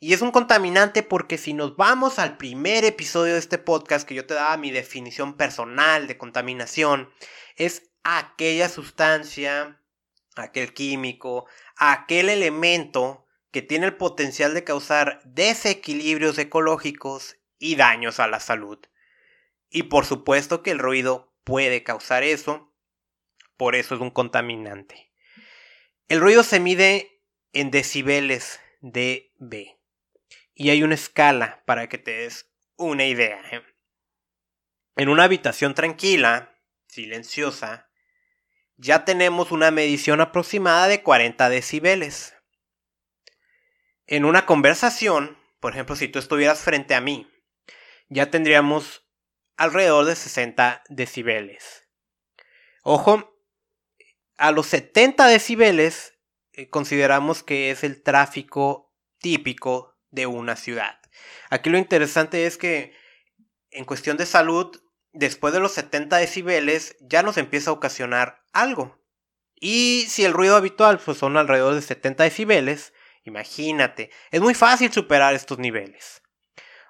Y 0.00 0.12
es 0.14 0.20
un 0.20 0.32
contaminante 0.32 1.04
porque 1.04 1.38
si 1.38 1.54
nos 1.54 1.76
vamos 1.76 2.18
al 2.18 2.36
primer 2.36 2.84
episodio 2.84 3.34
de 3.34 3.38
este 3.38 3.58
podcast 3.58 4.06
que 4.06 4.16
yo 4.16 4.26
te 4.26 4.34
daba 4.34 4.56
mi 4.56 4.72
definición 4.72 5.36
personal 5.36 6.08
de 6.08 6.18
contaminación, 6.18 7.12
es 7.54 7.90
aquella 8.02 8.68
sustancia, 8.68 9.80
aquel 10.34 10.74
químico, 10.74 11.46
aquel 11.76 12.28
elemento 12.28 13.26
que 13.52 13.62
tiene 13.62 13.86
el 13.86 13.96
potencial 13.96 14.54
de 14.54 14.64
causar 14.64 15.20
desequilibrios 15.24 16.38
ecológicos 16.38 17.36
y 17.58 17.76
daños 17.76 18.18
a 18.18 18.26
la 18.26 18.40
salud. 18.40 18.78
Y 19.70 19.84
por 19.84 20.04
supuesto 20.04 20.62
que 20.62 20.72
el 20.72 20.78
ruido 20.78 21.32
puede 21.44 21.84
causar 21.84 22.24
eso, 22.24 22.74
por 23.56 23.76
eso 23.76 23.94
es 23.94 24.00
un 24.00 24.10
contaminante. 24.10 25.12
El 26.08 26.20
ruido 26.20 26.42
se 26.42 26.60
mide 26.60 27.22
en 27.52 27.70
decibeles 27.70 28.60
dB 28.80 29.76
y 30.54 30.70
hay 30.70 30.82
una 30.82 30.94
escala 30.94 31.62
para 31.66 31.88
que 31.88 31.98
te 31.98 32.10
des 32.10 32.50
una 32.76 33.04
idea. 33.04 33.40
¿eh? 33.50 33.62
En 34.96 35.08
una 35.08 35.24
habitación 35.24 35.74
tranquila, 35.74 36.54
silenciosa, 36.86 37.88
ya 38.76 39.04
tenemos 39.04 39.52
una 39.52 39.70
medición 39.70 40.20
aproximada 40.20 40.88
de 40.88 41.02
40 41.02 41.48
decibeles. 41.48 42.31
En 44.06 44.24
una 44.24 44.46
conversación, 44.46 45.38
por 45.60 45.72
ejemplo, 45.72 45.96
si 45.96 46.08
tú 46.08 46.18
estuvieras 46.18 46.60
frente 46.60 46.94
a 46.94 47.00
mí, 47.00 47.30
ya 48.08 48.30
tendríamos 48.30 49.06
alrededor 49.56 50.04
de 50.06 50.16
60 50.16 50.82
decibeles. 50.88 51.88
Ojo, 52.82 53.38
a 54.36 54.50
los 54.50 54.66
70 54.66 55.26
decibeles 55.26 56.18
eh, 56.52 56.68
consideramos 56.68 57.42
que 57.42 57.70
es 57.70 57.84
el 57.84 58.02
tráfico 58.02 58.92
típico 59.18 59.96
de 60.10 60.26
una 60.26 60.56
ciudad. 60.56 60.98
Aquí 61.48 61.70
lo 61.70 61.78
interesante 61.78 62.46
es 62.46 62.58
que 62.58 62.94
en 63.70 63.84
cuestión 63.84 64.16
de 64.16 64.26
salud 64.26 64.82
después 65.12 65.54
de 65.54 65.60
los 65.60 65.72
70 65.72 66.16
decibeles 66.16 66.96
ya 67.00 67.22
nos 67.22 67.36
empieza 67.36 67.70
a 67.70 67.74
ocasionar 67.74 68.42
algo. 68.52 69.00
Y 69.54 70.06
si 70.08 70.24
el 70.24 70.32
ruido 70.32 70.56
habitual 70.56 70.98
pues, 70.98 71.18
son 71.18 71.36
alrededor 71.36 71.74
de 71.74 71.82
70 71.82 72.24
decibeles, 72.24 72.92
imagínate, 73.24 74.10
es 74.30 74.40
muy 74.40 74.54
fácil 74.54 74.92
superar 74.92 75.34
estos 75.34 75.58
niveles. 75.58 76.22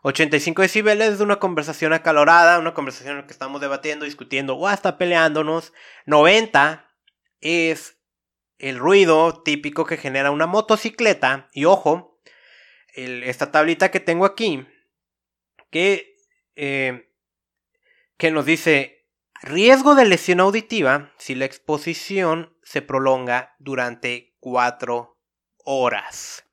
85 0.02 0.62
decibeles 0.62 1.14
es 1.14 1.20
una 1.20 1.38
conversación 1.38 1.92
acalorada, 1.92 2.58
una 2.58 2.74
conversación 2.74 3.12
en 3.12 3.20
la 3.20 3.26
que 3.26 3.32
estamos 3.32 3.60
debatiendo, 3.60 4.04
discutiendo 4.04 4.56
o 4.56 4.66
hasta 4.66 4.98
peleándonos. 4.98 5.72
90 6.06 6.88
es 7.40 7.98
el 8.58 8.78
ruido 8.78 9.42
típico 9.42 9.86
que 9.86 9.96
genera 9.96 10.32
una 10.32 10.46
motocicleta. 10.46 11.48
Y 11.52 11.66
ojo, 11.66 12.20
esta 12.94 13.52
tablita 13.52 13.92
que 13.92 14.00
tengo 14.00 14.24
aquí, 14.24 14.66
que 15.70 16.16
eh, 16.56 17.08
que 18.22 18.30
nos 18.30 18.46
dice 18.46 19.08
riesgo 19.42 19.96
de 19.96 20.04
lesión 20.04 20.38
auditiva 20.38 21.12
si 21.18 21.34
la 21.34 21.44
exposición 21.44 22.56
se 22.62 22.82
prolonga 22.82 23.56
durante 23.58 24.36
4 24.38 25.11
horas. 25.64 26.44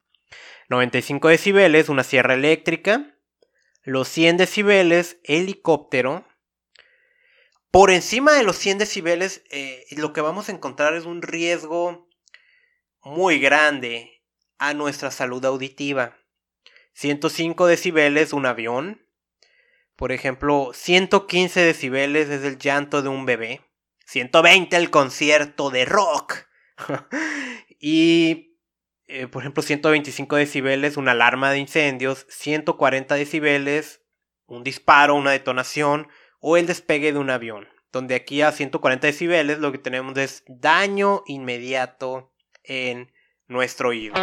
95 0.69 1.27
decibeles, 1.29 1.89
una 1.89 2.03
sierra 2.03 2.33
eléctrica. 2.33 3.15
Los 3.83 4.07
100 4.09 4.37
decibeles, 4.37 5.17
helicóptero. 5.23 6.27
Por 7.71 7.91
encima 7.91 8.33
de 8.33 8.43
los 8.43 8.57
100 8.57 8.79
decibeles, 8.79 9.43
eh, 9.51 9.85
lo 9.91 10.13
que 10.13 10.21
vamos 10.21 10.49
a 10.49 10.51
encontrar 10.51 10.95
es 10.95 11.05
un 11.05 11.21
riesgo 11.21 12.07
muy 13.01 13.39
grande 13.39 14.23
a 14.57 14.73
nuestra 14.73 15.11
salud 15.11 15.43
auditiva. 15.45 16.17
105 16.93 17.67
decibeles, 17.67 18.33
un 18.33 18.45
avión. 18.45 19.05
Por 19.95 20.11
ejemplo, 20.11 20.71
115 20.73 21.61
decibeles 21.61 22.29
es 22.29 22.43
el 22.43 22.57
llanto 22.57 23.01
de 23.01 23.09
un 23.09 23.25
bebé. 23.25 23.61
120 24.05 24.75
el 24.75 24.89
concierto 24.89 25.69
de 25.69 25.85
rock. 25.85 26.47
y, 27.79 28.48
eh, 29.11 29.27
por 29.27 29.41
ejemplo, 29.41 29.63
125 29.63 30.35
decibeles 30.35 30.95
una 30.95 31.11
alarma 31.11 31.51
de 31.51 31.57
incendios. 31.57 32.27
140 32.29 33.15
decibeles 33.15 34.01
un 34.45 34.63
disparo, 34.63 35.15
una 35.15 35.31
detonación 35.31 36.07
o 36.39 36.57
el 36.57 36.67
despegue 36.67 37.11
de 37.11 37.17
un 37.17 37.31
avión. 37.31 37.67
Donde 37.91 38.13
aquí 38.13 38.43
a 38.43 38.51
140 38.51 39.07
decibeles 39.07 39.57
lo 39.57 39.71
que 39.71 39.79
tenemos 39.79 40.15
es 40.17 40.43
daño 40.47 41.23
inmediato 41.25 42.31
en 42.63 43.11
nuestro 43.47 43.89
oído. 43.89 44.13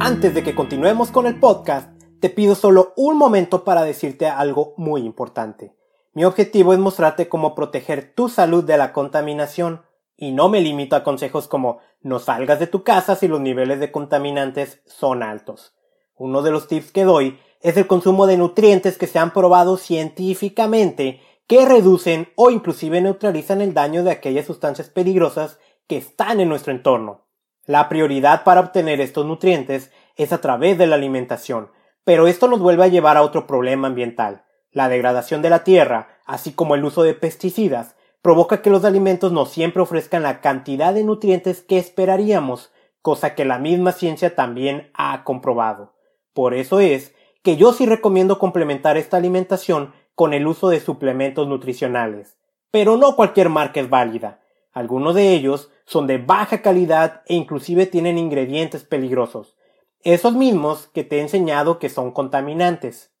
Antes 0.00 0.34
de 0.34 0.42
que 0.42 0.54
continuemos 0.54 1.10
con 1.10 1.26
el 1.26 1.38
podcast, 1.38 1.90
te 2.20 2.30
pido 2.30 2.54
solo 2.54 2.94
un 2.96 3.18
momento 3.18 3.62
para 3.62 3.82
decirte 3.82 4.26
algo 4.26 4.72
muy 4.78 5.02
importante. 5.02 5.74
Mi 6.16 6.24
objetivo 6.24 6.72
es 6.72 6.78
mostrarte 6.78 7.28
cómo 7.28 7.54
proteger 7.54 8.14
tu 8.14 8.30
salud 8.30 8.64
de 8.64 8.78
la 8.78 8.94
contaminación 8.94 9.82
y 10.16 10.32
no 10.32 10.48
me 10.48 10.62
limito 10.62 10.96
a 10.96 11.04
consejos 11.04 11.46
como 11.46 11.80
no 12.00 12.20
salgas 12.20 12.58
de 12.58 12.66
tu 12.66 12.84
casa 12.84 13.16
si 13.16 13.28
los 13.28 13.42
niveles 13.42 13.80
de 13.80 13.92
contaminantes 13.92 14.80
son 14.86 15.22
altos. 15.22 15.74
Uno 16.14 16.40
de 16.40 16.50
los 16.50 16.68
tips 16.68 16.90
que 16.90 17.04
doy 17.04 17.38
es 17.60 17.76
el 17.76 17.86
consumo 17.86 18.26
de 18.26 18.38
nutrientes 18.38 18.96
que 18.96 19.06
se 19.06 19.18
han 19.18 19.34
probado 19.34 19.76
científicamente 19.76 21.20
que 21.46 21.66
reducen 21.66 22.32
o 22.34 22.48
inclusive 22.48 23.02
neutralizan 23.02 23.60
el 23.60 23.74
daño 23.74 24.02
de 24.02 24.12
aquellas 24.12 24.46
sustancias 24.46 24.88
peligrosas 24.88 25.58
que 25.86 25.98
están 25.98 26.40
en 26.40 26.48
nuestro 26.48 26.72
entorno. 26.72 27.26
La 27.66 27.90
prioridad 27.90 28.42
para 28.42 28.60
obtener 28.60 29.02
estos 29.02 29.26
nutrientes 29.26 29.92
es 30.16 30.32
a 30.32 30.40
través 30.40 30.78
de 30.78 30.86
la 30.86 30.94
alimentación, 30.94 31.70
pero 32.04 32.26
esto 32.26 32.48
nos 32.48 32.60
vuelve 32.60 32.84
a 32.84 32.88
llevar 32.88 33.18
a 33.18 33.22
otro 33.22 33.46
problema 33.46 33.88
ambiental. 33.88 34.45
La 34.76 34.90
degradación 34.90 35.40
de 35.40 35.48
la 35.48 35.64
tierra, 35.64 36.18
así 36.26 36.52
como 36.52 36.74
el 36.74 36.84
uso 36.84 37.02
de 37.02 37.14
pesticidas, 37.14 37.96
provoca 38.20 38.60
que 38.60 38.68
los 38.68 38.84
alimentos 38.84 39.32
no 39.32 39.46
siempre 39.46 39.80
ofrezcan 39.80 40.22
la 40.22 40.42
cantidad 40.42 40.92
de 40.92 41.02
nutrientes 41.02 41.62
que 41.62 41.78
esperaríamos, 41.78 42.74
cosa 43.00 43.34
que 43.34 43.46
la 43.46 43.58
misma 43.58 43.92
ciencia 43.92 44.34
también 44.34 44.90
ha 44.92 45.24
comprobado. 45.24 45.94
Por 46.34 46.52
eso 46.52 46.80
es 46.80 47.14
que 47.42 47.56
yo 47.56 47.72
sí 47.72 47.86
recomiendo 47.86 48.38
complementar 48.38 48.98
esta 48.98 49.16
alimentación 49.16 49.94
con 50.14 50.34
el 50.34 50.46
uso 50.46 50.68
de 50.68 50.80
suplementos 50.80 51.48
nutricionales. 51.48 52.36
Pero 52.70 52.98
no 52.98 53.16
cualquier 53.16 53.48
marca 53.48 53.80
es 53.80 53.88
válida. 53.88 54.42
Algunos 54.74 55.14
de 55.14 55.32
ellos 55.32 55.70
son 55.86 56.06
de 56.06 56.18
baja 56.18 56.60
calidad 56.60 57.22
e 57.24 57.34
inclusive 57.34 57.86
tienen 57.86 58.18
ingredientes 58.18 58.84
peligrosos. 58.84 59.56
Esos 60.02 60.34
mismos 60.34 60.88
que 60.88 61.02
te 61.02 61.16
he 61.16 61.22
enseñado 61.22 61.78
que 61.78 61.88
son 61.88 62.12
contaminantes. 62.12 63.15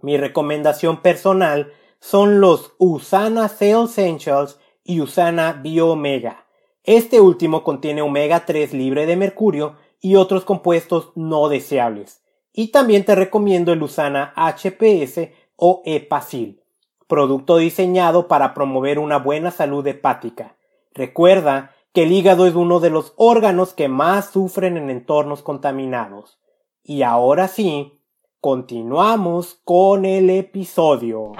Mi 0.00 0.16
recomendación 0.16 1.00
personal 1.00 1.72
son 2.00 2.40
los 2.40 2.74
Usana 2.78 3.48
Cell 3.48 3.84
Essentials 3.84 4.58
y 4.82 5.00
Usana 5.00 5.52
Bio 5.52 5.92
Omega. 5.92 6.46
Este 6.82 7.20
último 7.20 7.64
contiene 7.64 8.02
omega 8.02 8.44
3 8.44 8.74
libre 8.74 9.06
de 9.06 9.16
mercurio 9.16 9.76
y 10.00 10.16
otros 10.16 10.44
compuestos 10.44 11.12
no 11.14 11.48
deseables. 11.48 12.22
Y 12.52 12.68
también 12.68 13.04
te 13.04 13.14
recomiendo 13.14 13.72
el 13.72 13.82
Usana 13.82 14.34
HPS 14.36 15.30
o 15.56 15.82
Epacil, 15.86 16.62
producto 17.06 17.56
diseñado 17.56 18.28
para 18.28 18.52
promover 18.52 18.98
una 18.98 19.18
buena 19.18 19.50
salud 19.50 19.86
hepática. 19.86 20.56
Recuerda 20.92 21.73
que 21.94 22.02
el 22.02 22.10
hígado 22.10 22.48
es 22.48 22.54
uno 22.56 22.80
de 22.80 22.90
los 22.90 23.14
órganos 23.16 23.72
que 23.72 23.86
más 23.86 24.32
sufren 24.32 24.76
en 24.76 24.90
entornos 24.90 25.44
contaminados. 25.44 26.40
Y 26.82 27.02
ahora 27.02 27.46
sí, 27.46 28.02
continuamos 28.40 29.60
con 29.62 30.04
el 30.04 30.28
episodio. 30.28 31.34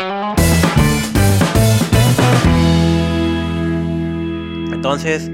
Entonces, 4.73 5.29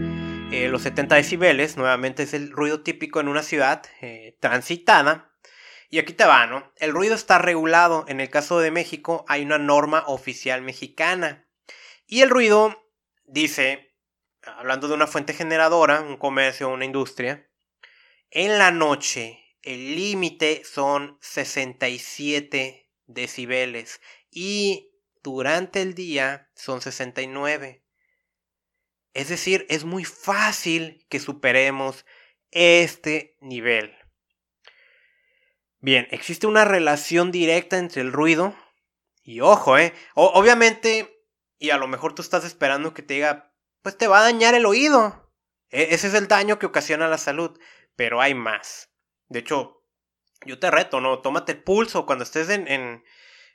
eh, 0.52 0.68
los 0.70 0.80
70 0.82 1.16
decibeles 1.16 1.76
nuevamente 1.76 2.22
es 2.22 2.32
el 2.32 2.50
ruido 2.50 2.80
típico 2.80 3.20
en 3.20 3.28
una 3.28 3.42
ciudad 3.42 3.82
eh, 4.00 4.38
transitada. 4.40 5.34
Y 5.90 5.98
aquí 5.98 6.14
te 6.14 6.24
va, 6.24 6.46
¿no? 6.46 6.72
El 6.76 6.92
ruido 6.92 7.14
está 7.14 7.36
regulado. 7.36 8.06
En 8.08 8.20
el 8.20 8.30
caso 8.30 8.58
de 8.58 8.70
México 8.70 9.26
hay 9.28 9.42
una 9.42 9.58
norma 9.58 10.02
oficial 10.06 10.62
mexicana. 10.62 11.46
Y 12.06 12.22
el 12.22 12.30
ruido 12.30 12.74
dice, 13.26 13.89
hablando 14.56 14.88
de 14.88 14.94
una 14.94 15.06
fuente 15.06 15.34
generadora, 15.34 16.00
un 16.00 16.16
comercio, 16.16 16.68
una 16.68 16.84
industria, 16.84 17.48
en 18.30 18.58
la 18.58 18.70
noche 18.70 19.40
el 19.62 19.96
límite 19.96 20.62
son 20.64 21.18
67 21.20 22.88
decibeles 23.06 24.00
y 24.30 24.92
durante 25.22 25.82
el 25.82 25.94
día 25.94 26.50
son 26.54 26.80
69. 26.80 27.84
Es 29.12 29.28
decir, 29.28 29.66
es 29.68 29.84
muy 29.84 30.04
fácil 30.04 31.04
que 31.08 31.18
superemos 31.18 32.06
este 32.50 33.36
nivel. 33.40 33.94
Bien, 35.80 36.06
existe 36.10 36.46
una 36.46 36.64
relación 36.64 37.30
directa 37.32 37.78
entre 37.78 38.02
el 38.02 38.12
ruido 38.12 38.54
y 39.22 39.40
ojo, 39.40 39.78
eh. 39.78 39.92
obviamente, 40.14 41.24
y 41.58 41.70
a 41.70 41.76
lo 41.76 41.88
mejor 41.88 42.14
tú 42.14 42.22
estás 42.22 42.44
esperando 42.44 42.94
que 42.94 43.02
te 43.02 43.14
diga, 43.14 43.49
pues 43.82 43.96
te 43.96 44.06
va 44.08 44.20
a 44.20 44.24
dañar 44.24 44.54
el 44.54 44.66
oído. 44.66 45.32
E, 45.70 45.94
ese 45.94 46.08
es 46.08 46.14
el 46.14 46.28
daño 46.28 46.58
que 46.58 46.66
ocasiona 46.66 47.08
la 47.08 47.18
salud, 47.18 47.58
pero 47.96 48.20
hay 48.20 48.34
más. 48.34 48.90
De 49.28 49.40
hecho, 49.40 49.84
yo 50.44 50.58
te 50.58 50.70
reto, 50.70 51.00
¿no? 51.00 51.20
Tómate 51.20 51.52
el 51.52 51.62
pulso 51.62 52.06
cuando 52.06 52.24
estés 52.24 52.48
en, 52.48 52.66
en, 52.68 53.04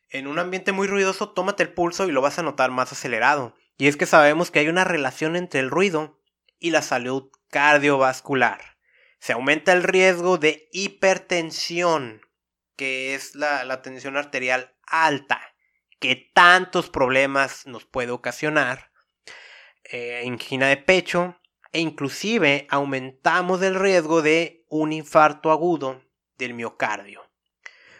en 0.10 0.28
un 0.28 0.40
ambiente 0.40 0.72
muy 0.72 0.88
ruidoso, 0.88 1.32
tómate 1.32 1.64
el 1.64 1.74
pulso 1.74 2.08
y 2.08 2.12
lo 2.12 2.22
vas 2.22 2.40
a 2.40 2.44
notar 2.44 2.72
más 2.72 2.92
acelerado. 2.92 3.56
Y 3.78 3.88
es 3.88 3.98
que 3.98 4.06
sabemos 4.06 4.52
que 4.52 4.60
hay 4.60 4.70
una 4.70 4.84
relación 4.84 5.36
entre 5.36 5.60
el 5.60 5.70
ruido 5.70 6.22
y 6.60 6.70
la 6.72 6.82
salud 6.82 7.30
cardiovascular. 7.50 8.78
Se 9.20 9.34
aumenta 9.34 9.74
el 9.74 9.84
riesgo 9.84 10.38
de 10.38 10.70
hipertensión, 10.72 12.22
que 12.76 13.16
es 13.16 13.36
la, 13.36 13.82
tensión 13.82 14.18
arterial 14.18 14.76
alta, 14.86 15.42
que 16.00 16.32
tantos 16.34 16.90
problemas 16.90 17.66
nos 17.66 17.86
puede 17.86 18.12
ocasionar, 18.12 18.92
eh, 19.92 20.24
de 20.50 20.78
pecho, 20.78 21.40
e 21.72 21.80
inclusive 21.80 22.68
aumentamos 22.70 23.62
el 23.62 23.76
riesgo 23.76 24.22
de 24.22 24.66
un 24.70 24.94
infarto 24.94 25.52
agudo 25.52 26.02
del 26.38 26.54
miocardio. 26.54 27.22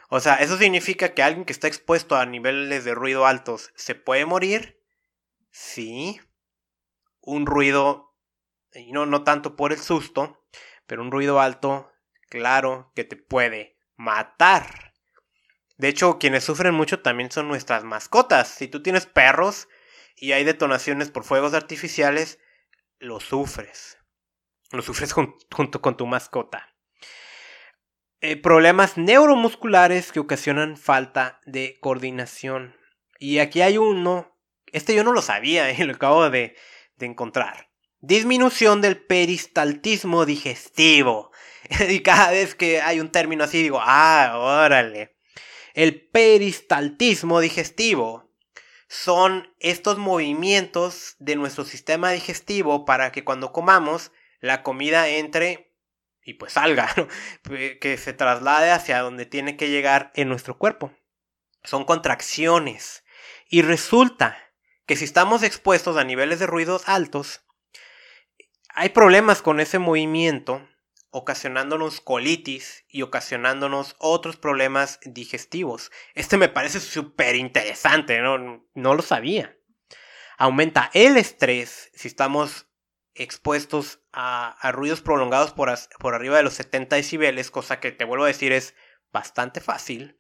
O 0.10 0.20
sea, 0.20 0.36
eso 0.36 0.58
significa 0.58 1.14
que 1.14 1.24
alguien 1.24 1.46
que 1.46 1.54
está 1.54 1.68
expuesto 1.68 2.16
a 2.16 2.26
niveles 2.26 2.86
de 2.86 2.94
ruido 2.94 3.26
altos 3.26 3.72
se 3.76 3.96
puede 3.96 4.26
morir 4.26 4.76
Sí. 5.58 6.20
Un 7.22 7.46
ruido, 7.46 8.14
y 8.74 8.92
no, 8.92 9.06
no 9.06 9.24
tanto 9.24 9.56
por 9.56 9.72
el 9.72 9.80
susto, 9.80 10.44
pero 10.86 11.02
un 11.02 11.12
ruido 11.12 11.40
alto, 11.40 11.94
claro, 12.28 12.92
que 12.94 13.06
te 13.06 13.16
puede 13.16 13.78
matar. 13.96 14.94
De 15.78 15.88
hecho, 15.88 16.20
quienes 16.20 16.44
sufren 16.44 16.74
mucho 16.74 17.02
también 17.02 17.32
son 17.32 17.48
nuestras 17.48 17.86
mascotas. 17.86 18.50
Si 18.50 18.68
tú 18.68 18.84
tienes 18.84 19.06
perros 19.06 19.70
y 20.16 20.32
hay 20.32 20.44
detonaciones 20.44 21.12
por 21.12 21.24
fuegos 21.24 21.54
artificiales, 21.54 22.40
lo 23.00 23.20
sufres. 23.20 23.98
Lo 24.72 24.82
sufres 24.82 25.14
junto 25.14 25.82
con 25.82 25.98
tu 25.98 26.08
mascota. 26.08 26.76
Eh, 28.22 28.36
problemas 28.38 28.98
neuromusculares 28.98 30.12
que 30.12 30.20
ocasionan 30.20 30.78
falta 30.78 31.40
de 31.46 31.78
coordinación. 31.82 32.76
Y 33.20 33.40
aquí 33.40 33.62
hay 33.62 33.78
uno 33.78 34.36
este 34.76 34.94
yo 34.94 35.06
no 35.06 35.14
lo 35.14 35.22
sabía 35.22 35.72
y 35.72 35.78
lo 35.84 35.94
acabo 35.94 36.30
de, 36.30 36.56
encontrar. 37.00 37.70
Disminución 38.02 38.82
del 38.82 38.98
peristaltismo 38.98 40.26
digestivo. 40.26 41.32
y 41.90 42.02
cada 42.02 42.32
vez 42.32 42.56
que 42.56 42.82
hay 42.82 43.00
un 43.00 43.10
término 43.10 43.46
así 43.46 43.64
digo, 43.64 43.80
ah, 43.82 44.34
órale. 44.38 45.16
El 45.74 46.10
peristaltismo 46.10 47.40
digestivo 47.40 48.25
son 48.96 49.54
estos 49.60 49.98
movimientos 49.98 51.16
de 51.20 51.36
nuestro 51.36 51.66
sistema 51.66 52.12
digestivo 52.12 52.86
para 52.86 53.12
que 53.12 53.24
cuando 53.24 53.52
comamos 53.52 54.12
la 54.40 54.64
comida 54.64 55.10
entre 55.10 55.74
y 56.24 56.34
pues 56.36 56.54
salga, 56.54 56.90
que 57.82 57.98
se 57.98 58.14
traslade 58.14 58.72
hacia 58.72 59.02
donde 59.02 59.26
tiene 59.26 59.58
que 59.58 59.70
llegar 59.70 60.12
en 60.16 60.28
nuestro 60.30 60.58
cuerpo. 60.58 60.92
Son 61.64 61.86
contracciones. 61.86 63.04
Y 63.48 63.62
resulta 63.62 64.38
que 64.88 64.96
si 64.96 65.06
estamos 65.06 65.44
expuestos 65.44 65.98
a 65.98 66.04
niveles 66.04 66.40
de 66.40 66.48
ruidos 66.48 66.88
altos, 66.88 67.46
hay 68.70 68.90
problemas 68.90 69.42
con 69.42 69.60
ese 69.60 69.78
movimiento, 69.78 70.68
ocasionándonos 71.18 72.02
colitis 72.02 72.84
y 72.90 73.02
ocasionándonos 73.02 73.96
otros 74.00 74.36
problemas 74.36 75.00
digestivos. 75.06 75.90
Este 76.14 76.36
me 76.36 76.50
parece 76.50 76.82
súper 76.82 77.38
interesante, 77.38 78.20
¿no? 78.20 78.68
no 78.74 78.96
lo 78.96 79.02
sabía. 79.02 79.58
Aumenta 80.38 80.92
el 80.94 81.16
estrés 81.16 81.90
si 81.94 82.10
estamos 82.10 82.68
expuestos 83.14 84.02
a, 84.12 84.58
ruidos 84.74 85.00
prolongados 85.00 85.54
por, 85.54 85.74
por 86.00 86.16
arriba 86.16 86.36
de 86.36 86.44
los 86.44 86.56
70 86.56 86.98
decibeles, 86.98 87.50
cosa 87.50 87.80
que 87.80 87.94
te 87.94 88.04
vuelvo 88.04 88.26
a 88.26 88.28
decir 88.28 88.52
es 88.52 88.76
bastante 89.14 89.62
fácil. 89.62 90.20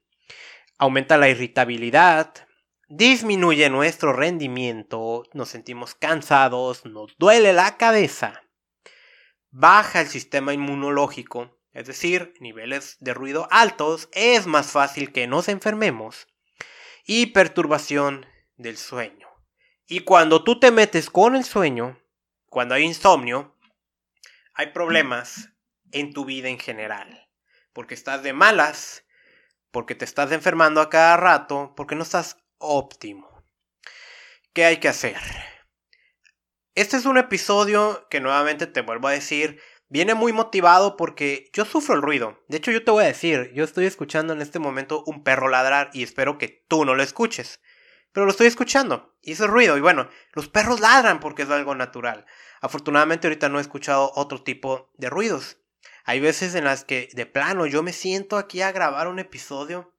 Aumenta 0.77 1.17
la 1.17 1.27
irritabilidad, 1.27 2.47
disminuye 2.87 3.69
nuestro 3.69 4.13
rendimiento, 4.13 5.23
nos 5.33 5.49
sentimos 5.49 5.93
cansados, 5.93 6.85
nos 6.85 7.17
duele 7.17 7.51
la 7.51 7.75
cabeza, 7.75 8.44
baja 9.57 10.01
el 10.01 10.07
sistema 10.07 10.53
inmunológico, 10.53 11.57
es 11.71 11.87
decir, 11.87 12.33
niveles 12.41 12.97
de 12.99 13.13
ruido 13.13 13.47
altos, 13.51 14.09
es 14.11 14.47
más 14.47 14.71
fácil 14.71 15.13
que 15.13 15.27
nos 15.27 15.47
enfermemos, 15.47 16.27
y 17.05 17.27
perturbación 17.27 18.25
del 18.57 18.77
sueño. 18.77 19.29
Y 19.87 20.01
cuando 20.01 20.43
tú 20.43 20.59
te 20.59 20.71
metes 20.71 21.09
con 21.09 21.37
el 21.37 21.45
sueño, 21.45 21.97
cuando 22.47 22.75
hay 22.75 22.83
insomnio, 22.83 23.55
hay 24.53 24.71
problemas 24.73 25.51
en 25.91 26.11
tu 26.11 26.25
vida 26.25 26.49
en 26.49 26.59
general, 26.59 27.29
porque 27.71 27.93
estás 27.93 28.23
de 28.23 28.33
malas, 28.33 29.05
porque 29.71 29.95
te 29.95 30.03
estás 30.03 30.33
enfermando 30.33 30.81
a 30.81 30.89
cada 30.89 31.15
rato, 31.15 31.73
porque 31.77 31.95
no 31.95 32.03
estás 32.03 32.43
óptimo. 32.57 33.45
¿Qué 34.51 34.65
hay 34.65 34.77
que 34.81 34.89
hacer? 34.89 35.15
Este 36.75 36.97
es 36.97 37.05
un 37.05 37.17
episodio 37.17 38.05
que 38.09 38.19
nuevamente 38.19 38.67
te 38.67 38.81
vuelvo 38.81 39.07
a 39.07 39.13
decir, 39.13 39.61
viene 39.87 40.13
muy 40.13 40.33
motivado 40.33 40.97
porque 40.97 41.49
yo 41.53 41.63
sufro 41.63 41.95
el 41.95 42.01
ruido. 42.01 42.43
De 42.49 42.57
hecho, 42.57 42.69
yo 42.69 42.83
te 42.83 42.91
voy 42.91 43.05
a 43.05 43.07
decir, 43.07 43.53
yo 43.53 43.63
estoy 43.63 43.85
escuchando 43.85 44.33
en 44.33 44.41
este 44.41 44.59
momento 44.59 45.01
un 45.05 45.23
perro 45.23 45.47
ladrar 45.47 45.89
y 45.93 46.03
espero 46.03 46.37
que 46.37 46.65
tú 46.67 46.83
no 46.83 46.93
lo 46.93 47.01
escuches. 47.01 47.61
Pero 48.11 48.25
lo 48.25 48.31
estoy 48.31 48.47
escuchando 48.47 49.15
y 49.21 49.31
ese 49.31 49.47
ruido. 49.47 49.77
Y 49.77 49.79
bueno, 49.79 50.09
los 50.33 50.49
perros 50.49 50.81
ladran 50.81 51.21
porque 51.21 51.43
es 51.43 51.49
algo 51.49 51.75
natural. 51.75 52.25
Afortunadamente 52.59 53.27
ahorita 53.27 53.47
no 53.47 53.59
he 53.59 53.61
escuchado 53.61 54.11
otro 54.13 54.43
tipo 54.43 54.91
de 54.97 55.09
ruidos. 55.09 55.59
Hay 56.03 56.19
veces 56.19 56.55
en 56.55 56.65
las 56.65 56.83
que 56.83 57.07
de 57.13 57.25
plano 57.25 57.67
yo 57.67 57.83
me 57.83 57.93
siento 57.93 58.37
aquí 58.37 58.61
a 58.61 58.73
grabar 58.73 59.07
un 59.07 59.19
episodio 59.19 59.94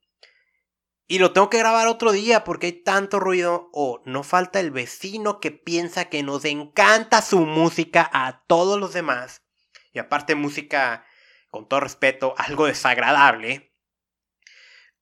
y 1.09 1.21
lo 1.21 1.33
tengo 1.33 1.51
que 1.51 1.59
grabar 1.59 1.87
otro 1.87 2.11
día 2.11 2.43
porque 2.43 2.67
hay 2.67 2.73
tanto 2.73 3.21
ruido 3.21 3.71
o 3.73 4.03
no 4.05 4.25
falta 4.25 4.59
el 4.59 4.73
vecino 4.73 5.39
que 5.39 5.53
piensa 5.53 6.07
que 6.07 6.25
nos 6.25 6.45
encanta 6.45 7.23
su 7.23 7.41
música 7.41 8.11
a 8.13 8.43
todos 8.47 8.79
los 8.79 8.93
demás. 8.93 9.43
Y 9.93 10.01
aparte 10.01 10.35
música, 10.35 11.07
con 11.49 11.69
todo 11.69 11.81
respeto, 11.81 12.35
algo 12.39 12.67
desagradable. 12.67 13.73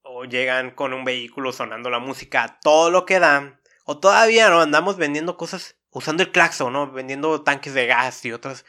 O 0.03 0.25
llegan 0.25 0.71
con 0.71 0.93
un 0.93 1.03
vehículo 1.03 1.51
sonando 1.51 1.89
la 1.89 1.99
música 1.99 2.43
a 2.43 2.59
todo 2.59 2.91
lo 2.91 3.05
que 3.07 3.19
dan. 3.19 3.59
O 3.83 3.99
todavía 3.99 4.49
no 4.49 4.61
andamos 4.61 4.97
vendiendo 4.97 5.37
cosas 5.37 5.75
usando 5.89 6.21
el 6.21 6.31
claxon, 6.31 6.71
¿no? 6.71 6.91
Vendiendo 6.91 7.41
tanques 7.41 7.73
de 7.73 7.87
gas 7.87 8.23
y 8.25 8.31
otras. 8.31 8.63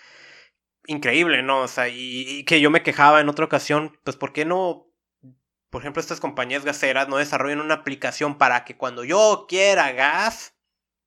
Increíble, 0.87 1.42
¿no? 1.42 1.61
O 1.61 1.68
sea, 1.68 1.88
y, 1.88 2.22
y 2.27 2.44
que 2.44 2.62
yo 2.62 2.70
me 2.70 2.83
quejaba 2.83 3.20
en 3.20 3.29
otra 3.29 3.44
ocasión, 3.44 3.99
pues 4.05 4.16
¿por 4.16 4.33
qué 4.33 4.46
no 4.46 4.86
por 5.70 5.83
ejemplo, 5.83 6.00
estas 6.00 6.20
compañías 6.20 6.64
gaseras 6.64 7.09
no 7.09 7.16
desarrollan 7.16 7.61
una 7.61 7.74
aplicación 7.74 8.38
para 8.38 8.64
que 8.64 8.76
cuando 8.76 9.05
yo 9.05 9.46
quiera 9.48 9.92
gas, 9.92 10.55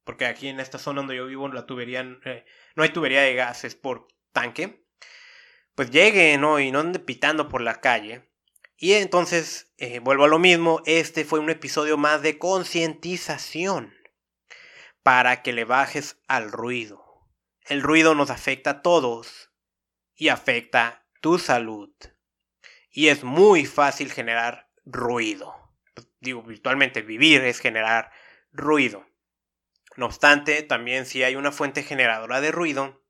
porque 0.03 0.25
aquí 0.25 0.47
en 0.47 0.59
esta 0.59 0.77
zona 0.77 1.01
donde 1.01 1.15
yo 1.15 1.25
vivo 1.27 1.47
la 1.47 1.65
tubería, 1.65 2.01
eh, 2.25 2.45
no 2.75 2.83
hay 2.83 2.89
tubería 2.89 3.21
de 3.21 3.35
gases 3.35 3.75
por 3.75 4.07
tanque, 4.31 4.85
pues 5.75 5.91
llegue, 5.91 6.37
¿no? 6.37 6.59
Y 6.59 6.71
no 6.71 6.79
ande 6.79 6.99
pitando 6.99 7.47
por 7.47 7.61
la 7.61 7.79
calle. 7.79 8.29
Y 8.75 8.93
entonces, 8.93 9.73
eh, 9.77 9.99
vuelvo 9.99 10.23
a 10.23 10.29
lo 10.29 10.39
mismo, 10.39 10.81
este 10.85 11.25
fue 11.25 11.39
un 11.39 11.49
episodio 11.49 11.97
más 11.97 12.21
de 12.21 12.37
concientización 12.37 13.93
para 15.03 15.41
que 15.41 15.53
le 15.53 15.65
bajes 15.65 16.21
al 16.27 16.51
ruido. 16.51 17.03
El 17.65 17.81
ruido 17.81 18.15
nos 18.15 18.29
afecta 18.29 18.69
a 18.69 18.81
todos 18.81 19.51
y 20.15 20.29
afecta 20.29 21.05
tu 21.21 21.39
salud. 21.39 21.91
Y 22.91 23.07
es 23.07 23.23
muy 23.23 23.65
fácil 23.65 24.11
generar 24.11 24.69
ruido. 24.85 25.55
Digo, 26.19 26.43
virtualmente 26.43 27.01
vivir 27.01 27.41
es 27.41 27.59
generar 27.59 28.11
ruido. 28.51 29.05
No 29.95 30.05
obstante, 30.05 30.63
también 30.63 31.05
si 31.05 31.23
hay 31.23 31.35
una 31.35 31.51
fuente 31.51 31.83
generadora 31.83 32.41
de 32.41 32.51
ruido, 32.51 33.03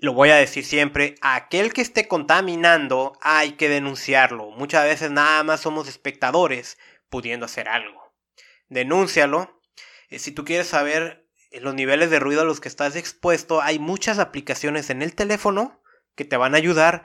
lo 0.00 0.14
voy 0.14 0.30
a 0.30 0.36
decir 0.36 0.64
siempre, 0.64 1.14
aquel 1.20 1.74
que 1.74 1.82
esté 1.82 2.08
contaminando 2.08 3.18
hay 3.20 3.52
que 3.52 3.68
denunciarlo. 3.68 4.50
Muchas 4.50 4.84
veces 4.84 5.10
nada 5.10 5.42
más 5.44 5.60
somos 5.60 5.88
espectadores 5.88 6.78
pudiendo 7.10 7.44
hacer 7.44 7.68
algo. 7.68 8.14
Denúncialo. 8.68 9.60
Eh, 10.08 10.18
si 10.18 10.32
tú 10.32 10.44
quieres 10.44 10.68
saber 10.68 11.28
eh, 11.50 11.60
los 11.60 11.74
niveles 11.74 12.08
de 12.08 12.18
ruido 12.18 12.42
a 12.42 12.46
los 12.46 12.60
que 12.60 12.68
estás 12.68 12.96
expuesto, 12.96 13.60
hay 13.60 13.78
muchas 13.78 14.18
aplicaciones 14.18 14.88
en 14.88 15.02
el 15.02 15.14
teléfono 15.14 15.82
que 16.14 16.24
te 16.24 16.38
van 16.38 16.54
a 16.54 16.58
ayudar. 16.58 17.04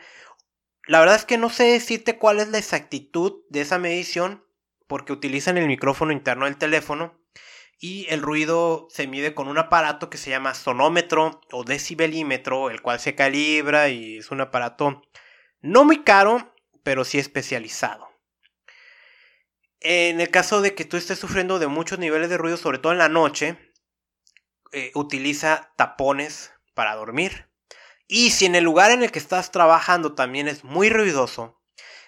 La 0.88 1.00
verdad 1.00 1.16
es 1.16 1.26
que 1.26 1.38
no 1.38 1.50
sé 1.50 1.64
decirte 1.64 2.18
cuál 2.18 2.40
es 2.40 2.50
la 2.50 2.60
exactitud 2.60 3.44
de 3.50 3.62
esa 3.62 3.80
medición 3.80 4.46
porque 4.88 5.14
utilizan 5.14 5.58
el 5.58 5.68
micrófono 5.68 6.12
interno 6.12 6.46
del 6.46 6.58
teléfono 6.58 7.20
y 7.80 8.06
el 8.10 8.22
ruido 8.22 8.88
se 8.90 9.08
mide 9.08 9.34
con 9.34 9.48
un 9.48 9.58
aparato 9.58 10.10
que 10.10 10.18
se 10.18 10.30
llama 10.30 10.54
sonómetro 10.54 11.42
o 11.52 11.64
decibelímetro, 11.64 12.70
el 12.70 12.82
cual 12.82 13.00
se 13.00 13.16
calibra 13.16 13.90
y 13.90 14.18
es 14.18 14.32
un 14.32 14.42
aparato 14.42 15.02
no 15.62 15.84
muy 15.84 16.04
caro, 16.04 16.54
pero 16.84 17.04
sí 17.04 17.18
especializado. 17.18 18.08
En 19.80 20.22
el 20.22 20.30
caso 20.30 20.62
de 20.62 20.76
que 20.76 20.86
tú 20.86 20.98
estés 20.98 21.20
sufriendo 21.20 21.60
de 21.60 21.68
muchos 21.68 22.00
niveles 22.00 22.30
de 22.30 22.38
ruido, 22.38 22.58
sobre 22.58 22.78
todo 22.78 22.92
en 22.92 23.00
la 23.00 23.10
noche, 23.10 23.58
eh, 24.72 24.92
utiliza 24.94 25.74
tapones 25.76 26.54
para 26.74 26.96
dormir. 26.96 27.50
Y 28.08 28.32
si 28.32 28.46
en 28.46 28.56
el 28.56 28.64
lugar 28.64 28.92
en 28.92 29.04
el 29.04 29.12
que 29.12 29.20
estás 29.20 29.52
trabajando 29.52 30.14
también 30.14 30.48
es 30.48 30.64
muy 30.64 30.90
ruidoso, 30.90 31.62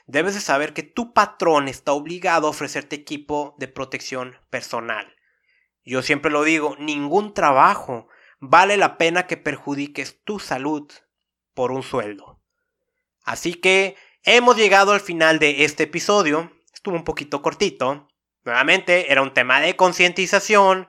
debes 0.06 0.36
de 0.36 0.42
saber 0.42 0.74
que 0.74 0.84
tu 0.84 1.14
patrón 1.14 1.68
está 1.68 1.92
obligado 1.92 2.48
a 2.48 2.52
ofrecerte 2.52 2.96
equipo 2.96 3.56
de 3.58 3.68
protección 3.68 4.38
personal. 4.50 5.16
Yo 5.84 6.02
siempre 6.02 6.32
lo 6.32 6.44
digo, 6.44 6.76
ningún 6.80 7.34
trabajo 7.34 8.08
vale 8.40 8.78
la 8.78 8.98
pena 8.98 9.26
que 9.26 9.38
perjudiques 9.38 10.24
tu 10.24 10.40
salud 10.40 10.92
por 11.54 11.72
un 11.72 11.82
sueldo. 11.82 12.40
Así 13.24 13.56
que 13.56 13.96
hemos 14.24 14.56
llegado 14.56 14.92
al 14.92 15.00
final 15.00 15.40
de 15.40 15.64
este 15.64 15.84
episodio. 15.84 16.52
Estuvo 16.74 16.96
un 16.96 17.04
poquito 17.04 17.42
cortito. 17.42 18.08
Nuevamente 18.44 19.12
era 19.12 19.22
un 19.22 19.34
tema 19.34 19.60
de 19.60 19.76
concientización. 19.76 20.88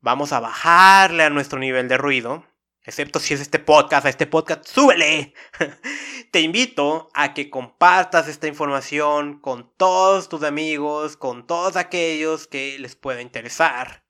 Vamos 0.00 0.32
a 0.32 0.40
bajarle 0.40 1.24
a 1.24 1.30
nuestro 1.30 1.58
nivel 1.58 1.88
de 1.88 1.98
ruido. 1.98 2.46
Excepto 2.88 3.20
si 3.20 3.34
es 3.34 3.42
este 3.42 3.58
podcast, 3.58 4.06
a 4.06 4.08
este 4.08 4.26
podcast, 4.26 4.66
súbele. 4.66 5.34
Te 6.32 6.40
invito 6.40 7.10
a 7.12 7.34
que 7.34 7.50
compartas 7.50 8.28
esta 8.28 8.46
información 8.46 9.40
con 9.40 9.70
todos 9.76 10.30
tus 10.30 10.42
amigos, 10.42 11.18
con 11.18 11.46
todos 11.46 11.76
aquellos 11.76 12.46
que 12.46 12.78
les 12.78 12.96
pueda 12.96 13.20
interesar. 13.20 14.04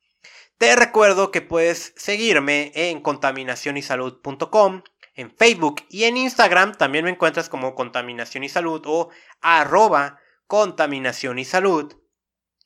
Te 0.59 0.77
recuerdo 0.77 1.33
que 1.33 1.43
puedes 1.43 1.93
seguirme 1.97 2.71
en 2.73 3.01
contaminacionysalud.com, 3.01 4.83
en 5.15 5.33
Facebook 5.33 5.83
y 5.91 6.05
en 6.05 6.17
Instagram 6.17 6.77
también 6.77 7.05
me 7.05 7.11
encuentras 7.11 7.49
como 7.49 7.75
Contaminación 7.75 8.45
y 8.45 8.49
Salud 8.49 8.83
o 8.87 9.11
arroba 9.41 10.21
Contaminación 10.47 11.41
y 11.41 11.45
Salud. 11.45 11.97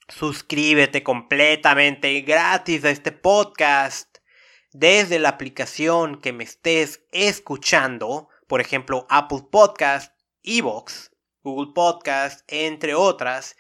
Suscríbete 0.09 1.03
completamente 1.03 2.21
gratis 2.21 2.85
a 2.85 2.91
este 2.91 3.13
podcast 3.13 4.12
desde 4.73 5.19
la 5.19 5.31
aplicación 5.31 6.21
que 6.21 6.33
me 6.33 6.45
estés 6.45 7.05
escuchando, 7.13 8.29
por 8.47 8.61
ejemplo 8.61 9.07
Apple 9.11 9.45
Podcast, 9.51 10.13
Evox, 10.43 11.13
Google 11.43 11.73
Podcast, 11.75 12.43
entre 12.49 12.95
otras. 12.95 13.57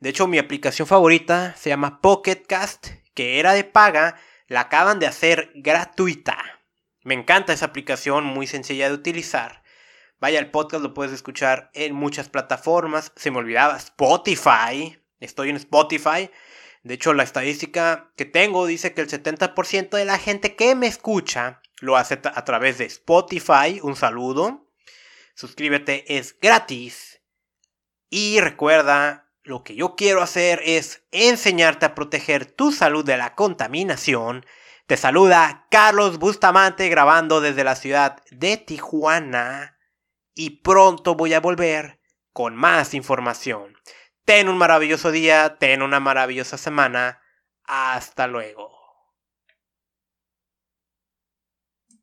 De 0.00 0.10
hecho, 0.10 0.26
mi 0.26 0.38
aplicación 0.38 0.86
favorita 0.86 1.54
se 1.56 1.70
llama 1.70 2.00
Pocket 2.00 2.42
Cast 2.46 2.88
que 3.16 3.40
era 3.40 3.54
de 3.54 3.64
paga, 3.64 4.20
la 4.46 4.60
acaban 4.60 5.00
de 5.00 5.06
hacer 5.06 5.50
gratuita. 5.54 6.36
Me 7.02 7.14
encanta 7.14 7.52
esa 7.52 7.64
aplicación, 7.64 8.24
muy 8.24 8.46
sencilla 8.46 8.88
de 8.88 8.94
utilizar. 8.94 9.62
Vaya, 10.20 10.38
el 10.38 10.50
podcast 10.50 10.82
lo 10.82 10.94
puedes 10.94 11.12
escuchar 11.12 11.70
en 11.72 11.94
muchas 11.94 12.28
plataformas. 12.28 13.12
Se 13.16 13.30
me 13.30 13.38
olvidaba 13.38 13.76
Spotify. 13.76 15.00
Estoy 15.18 15.48
en 15.48 15.56
Spotify. 15.56 16.30
De 16.86 16.94
hecho, 16.94 17.14
la 17.14 17.24
estadística 17.24 18.12
que 18.14 18.26
tengo 18.26 18.64
dice 18.64 18.94
que 18.94 19.00
el 19.00 19.08
70% 19.08 19.96
de 19.96 20.04
la 20.04 20.18
gente 20.18 20.54
que 20.54 20.76
me 20.76 20.86
escucha 20.86 21.60
lo 21.80 21.96
hace 21.96 22.20
a 22.22 22.44
través 22.44 22.78
de 22.78 22.84
Spotify. 22.84 23.80
Un 23.82 23.96
saludo. 23.96 24.70
Suscríbete, 25.34 26.16
es 26.16 26.38
gratis. 26.38 27.20
Y 28.08 28.38
recuerda 28.38 29.32
lo 29.42 29.64
que 29.64 29.74
yo 29.74 29.96
quiero 29.96 30.22
hacer 30.22 30.62
es 30.64 31.02
enseñarte 31.10 31.86
a 31.86 31.96
proteger 31.96 32.46
tu 32.46 32.70
salud 32.70 33.04
de 33.04 33.16
la 33.16 33.34
contaminación. 33.34 34.46
Te 34.86 34.96
saluda 34.96 35.66
Carlos 35.72 36.20
Bustamante 36.20 36.88
grabando 36.88 37.40
desde 37.40 37.64
la 37.64 37.74
ciudad 37.74 38.22
de 38.30 38.58
Tijuana 38.58 39.76
y 40.36 40.60
pronto 40.60 41.16
voy 41.16 41.34
a 41.34 41.40
volver 41.40 41.98
con 42.32 42.54
más 42.54 42.94
información. 42.94 43.76
Ten 44.26 44.48
un 44.48 44.58
maravilloso 44.58 45.12
día, 45.12 45.56
ten 45.60 45.82
una 45.82 46.00
maravillosa 46.00 46.58
semana. 46.58 47.20
Hasta 47.62 48.26
luego. 48.26 48.75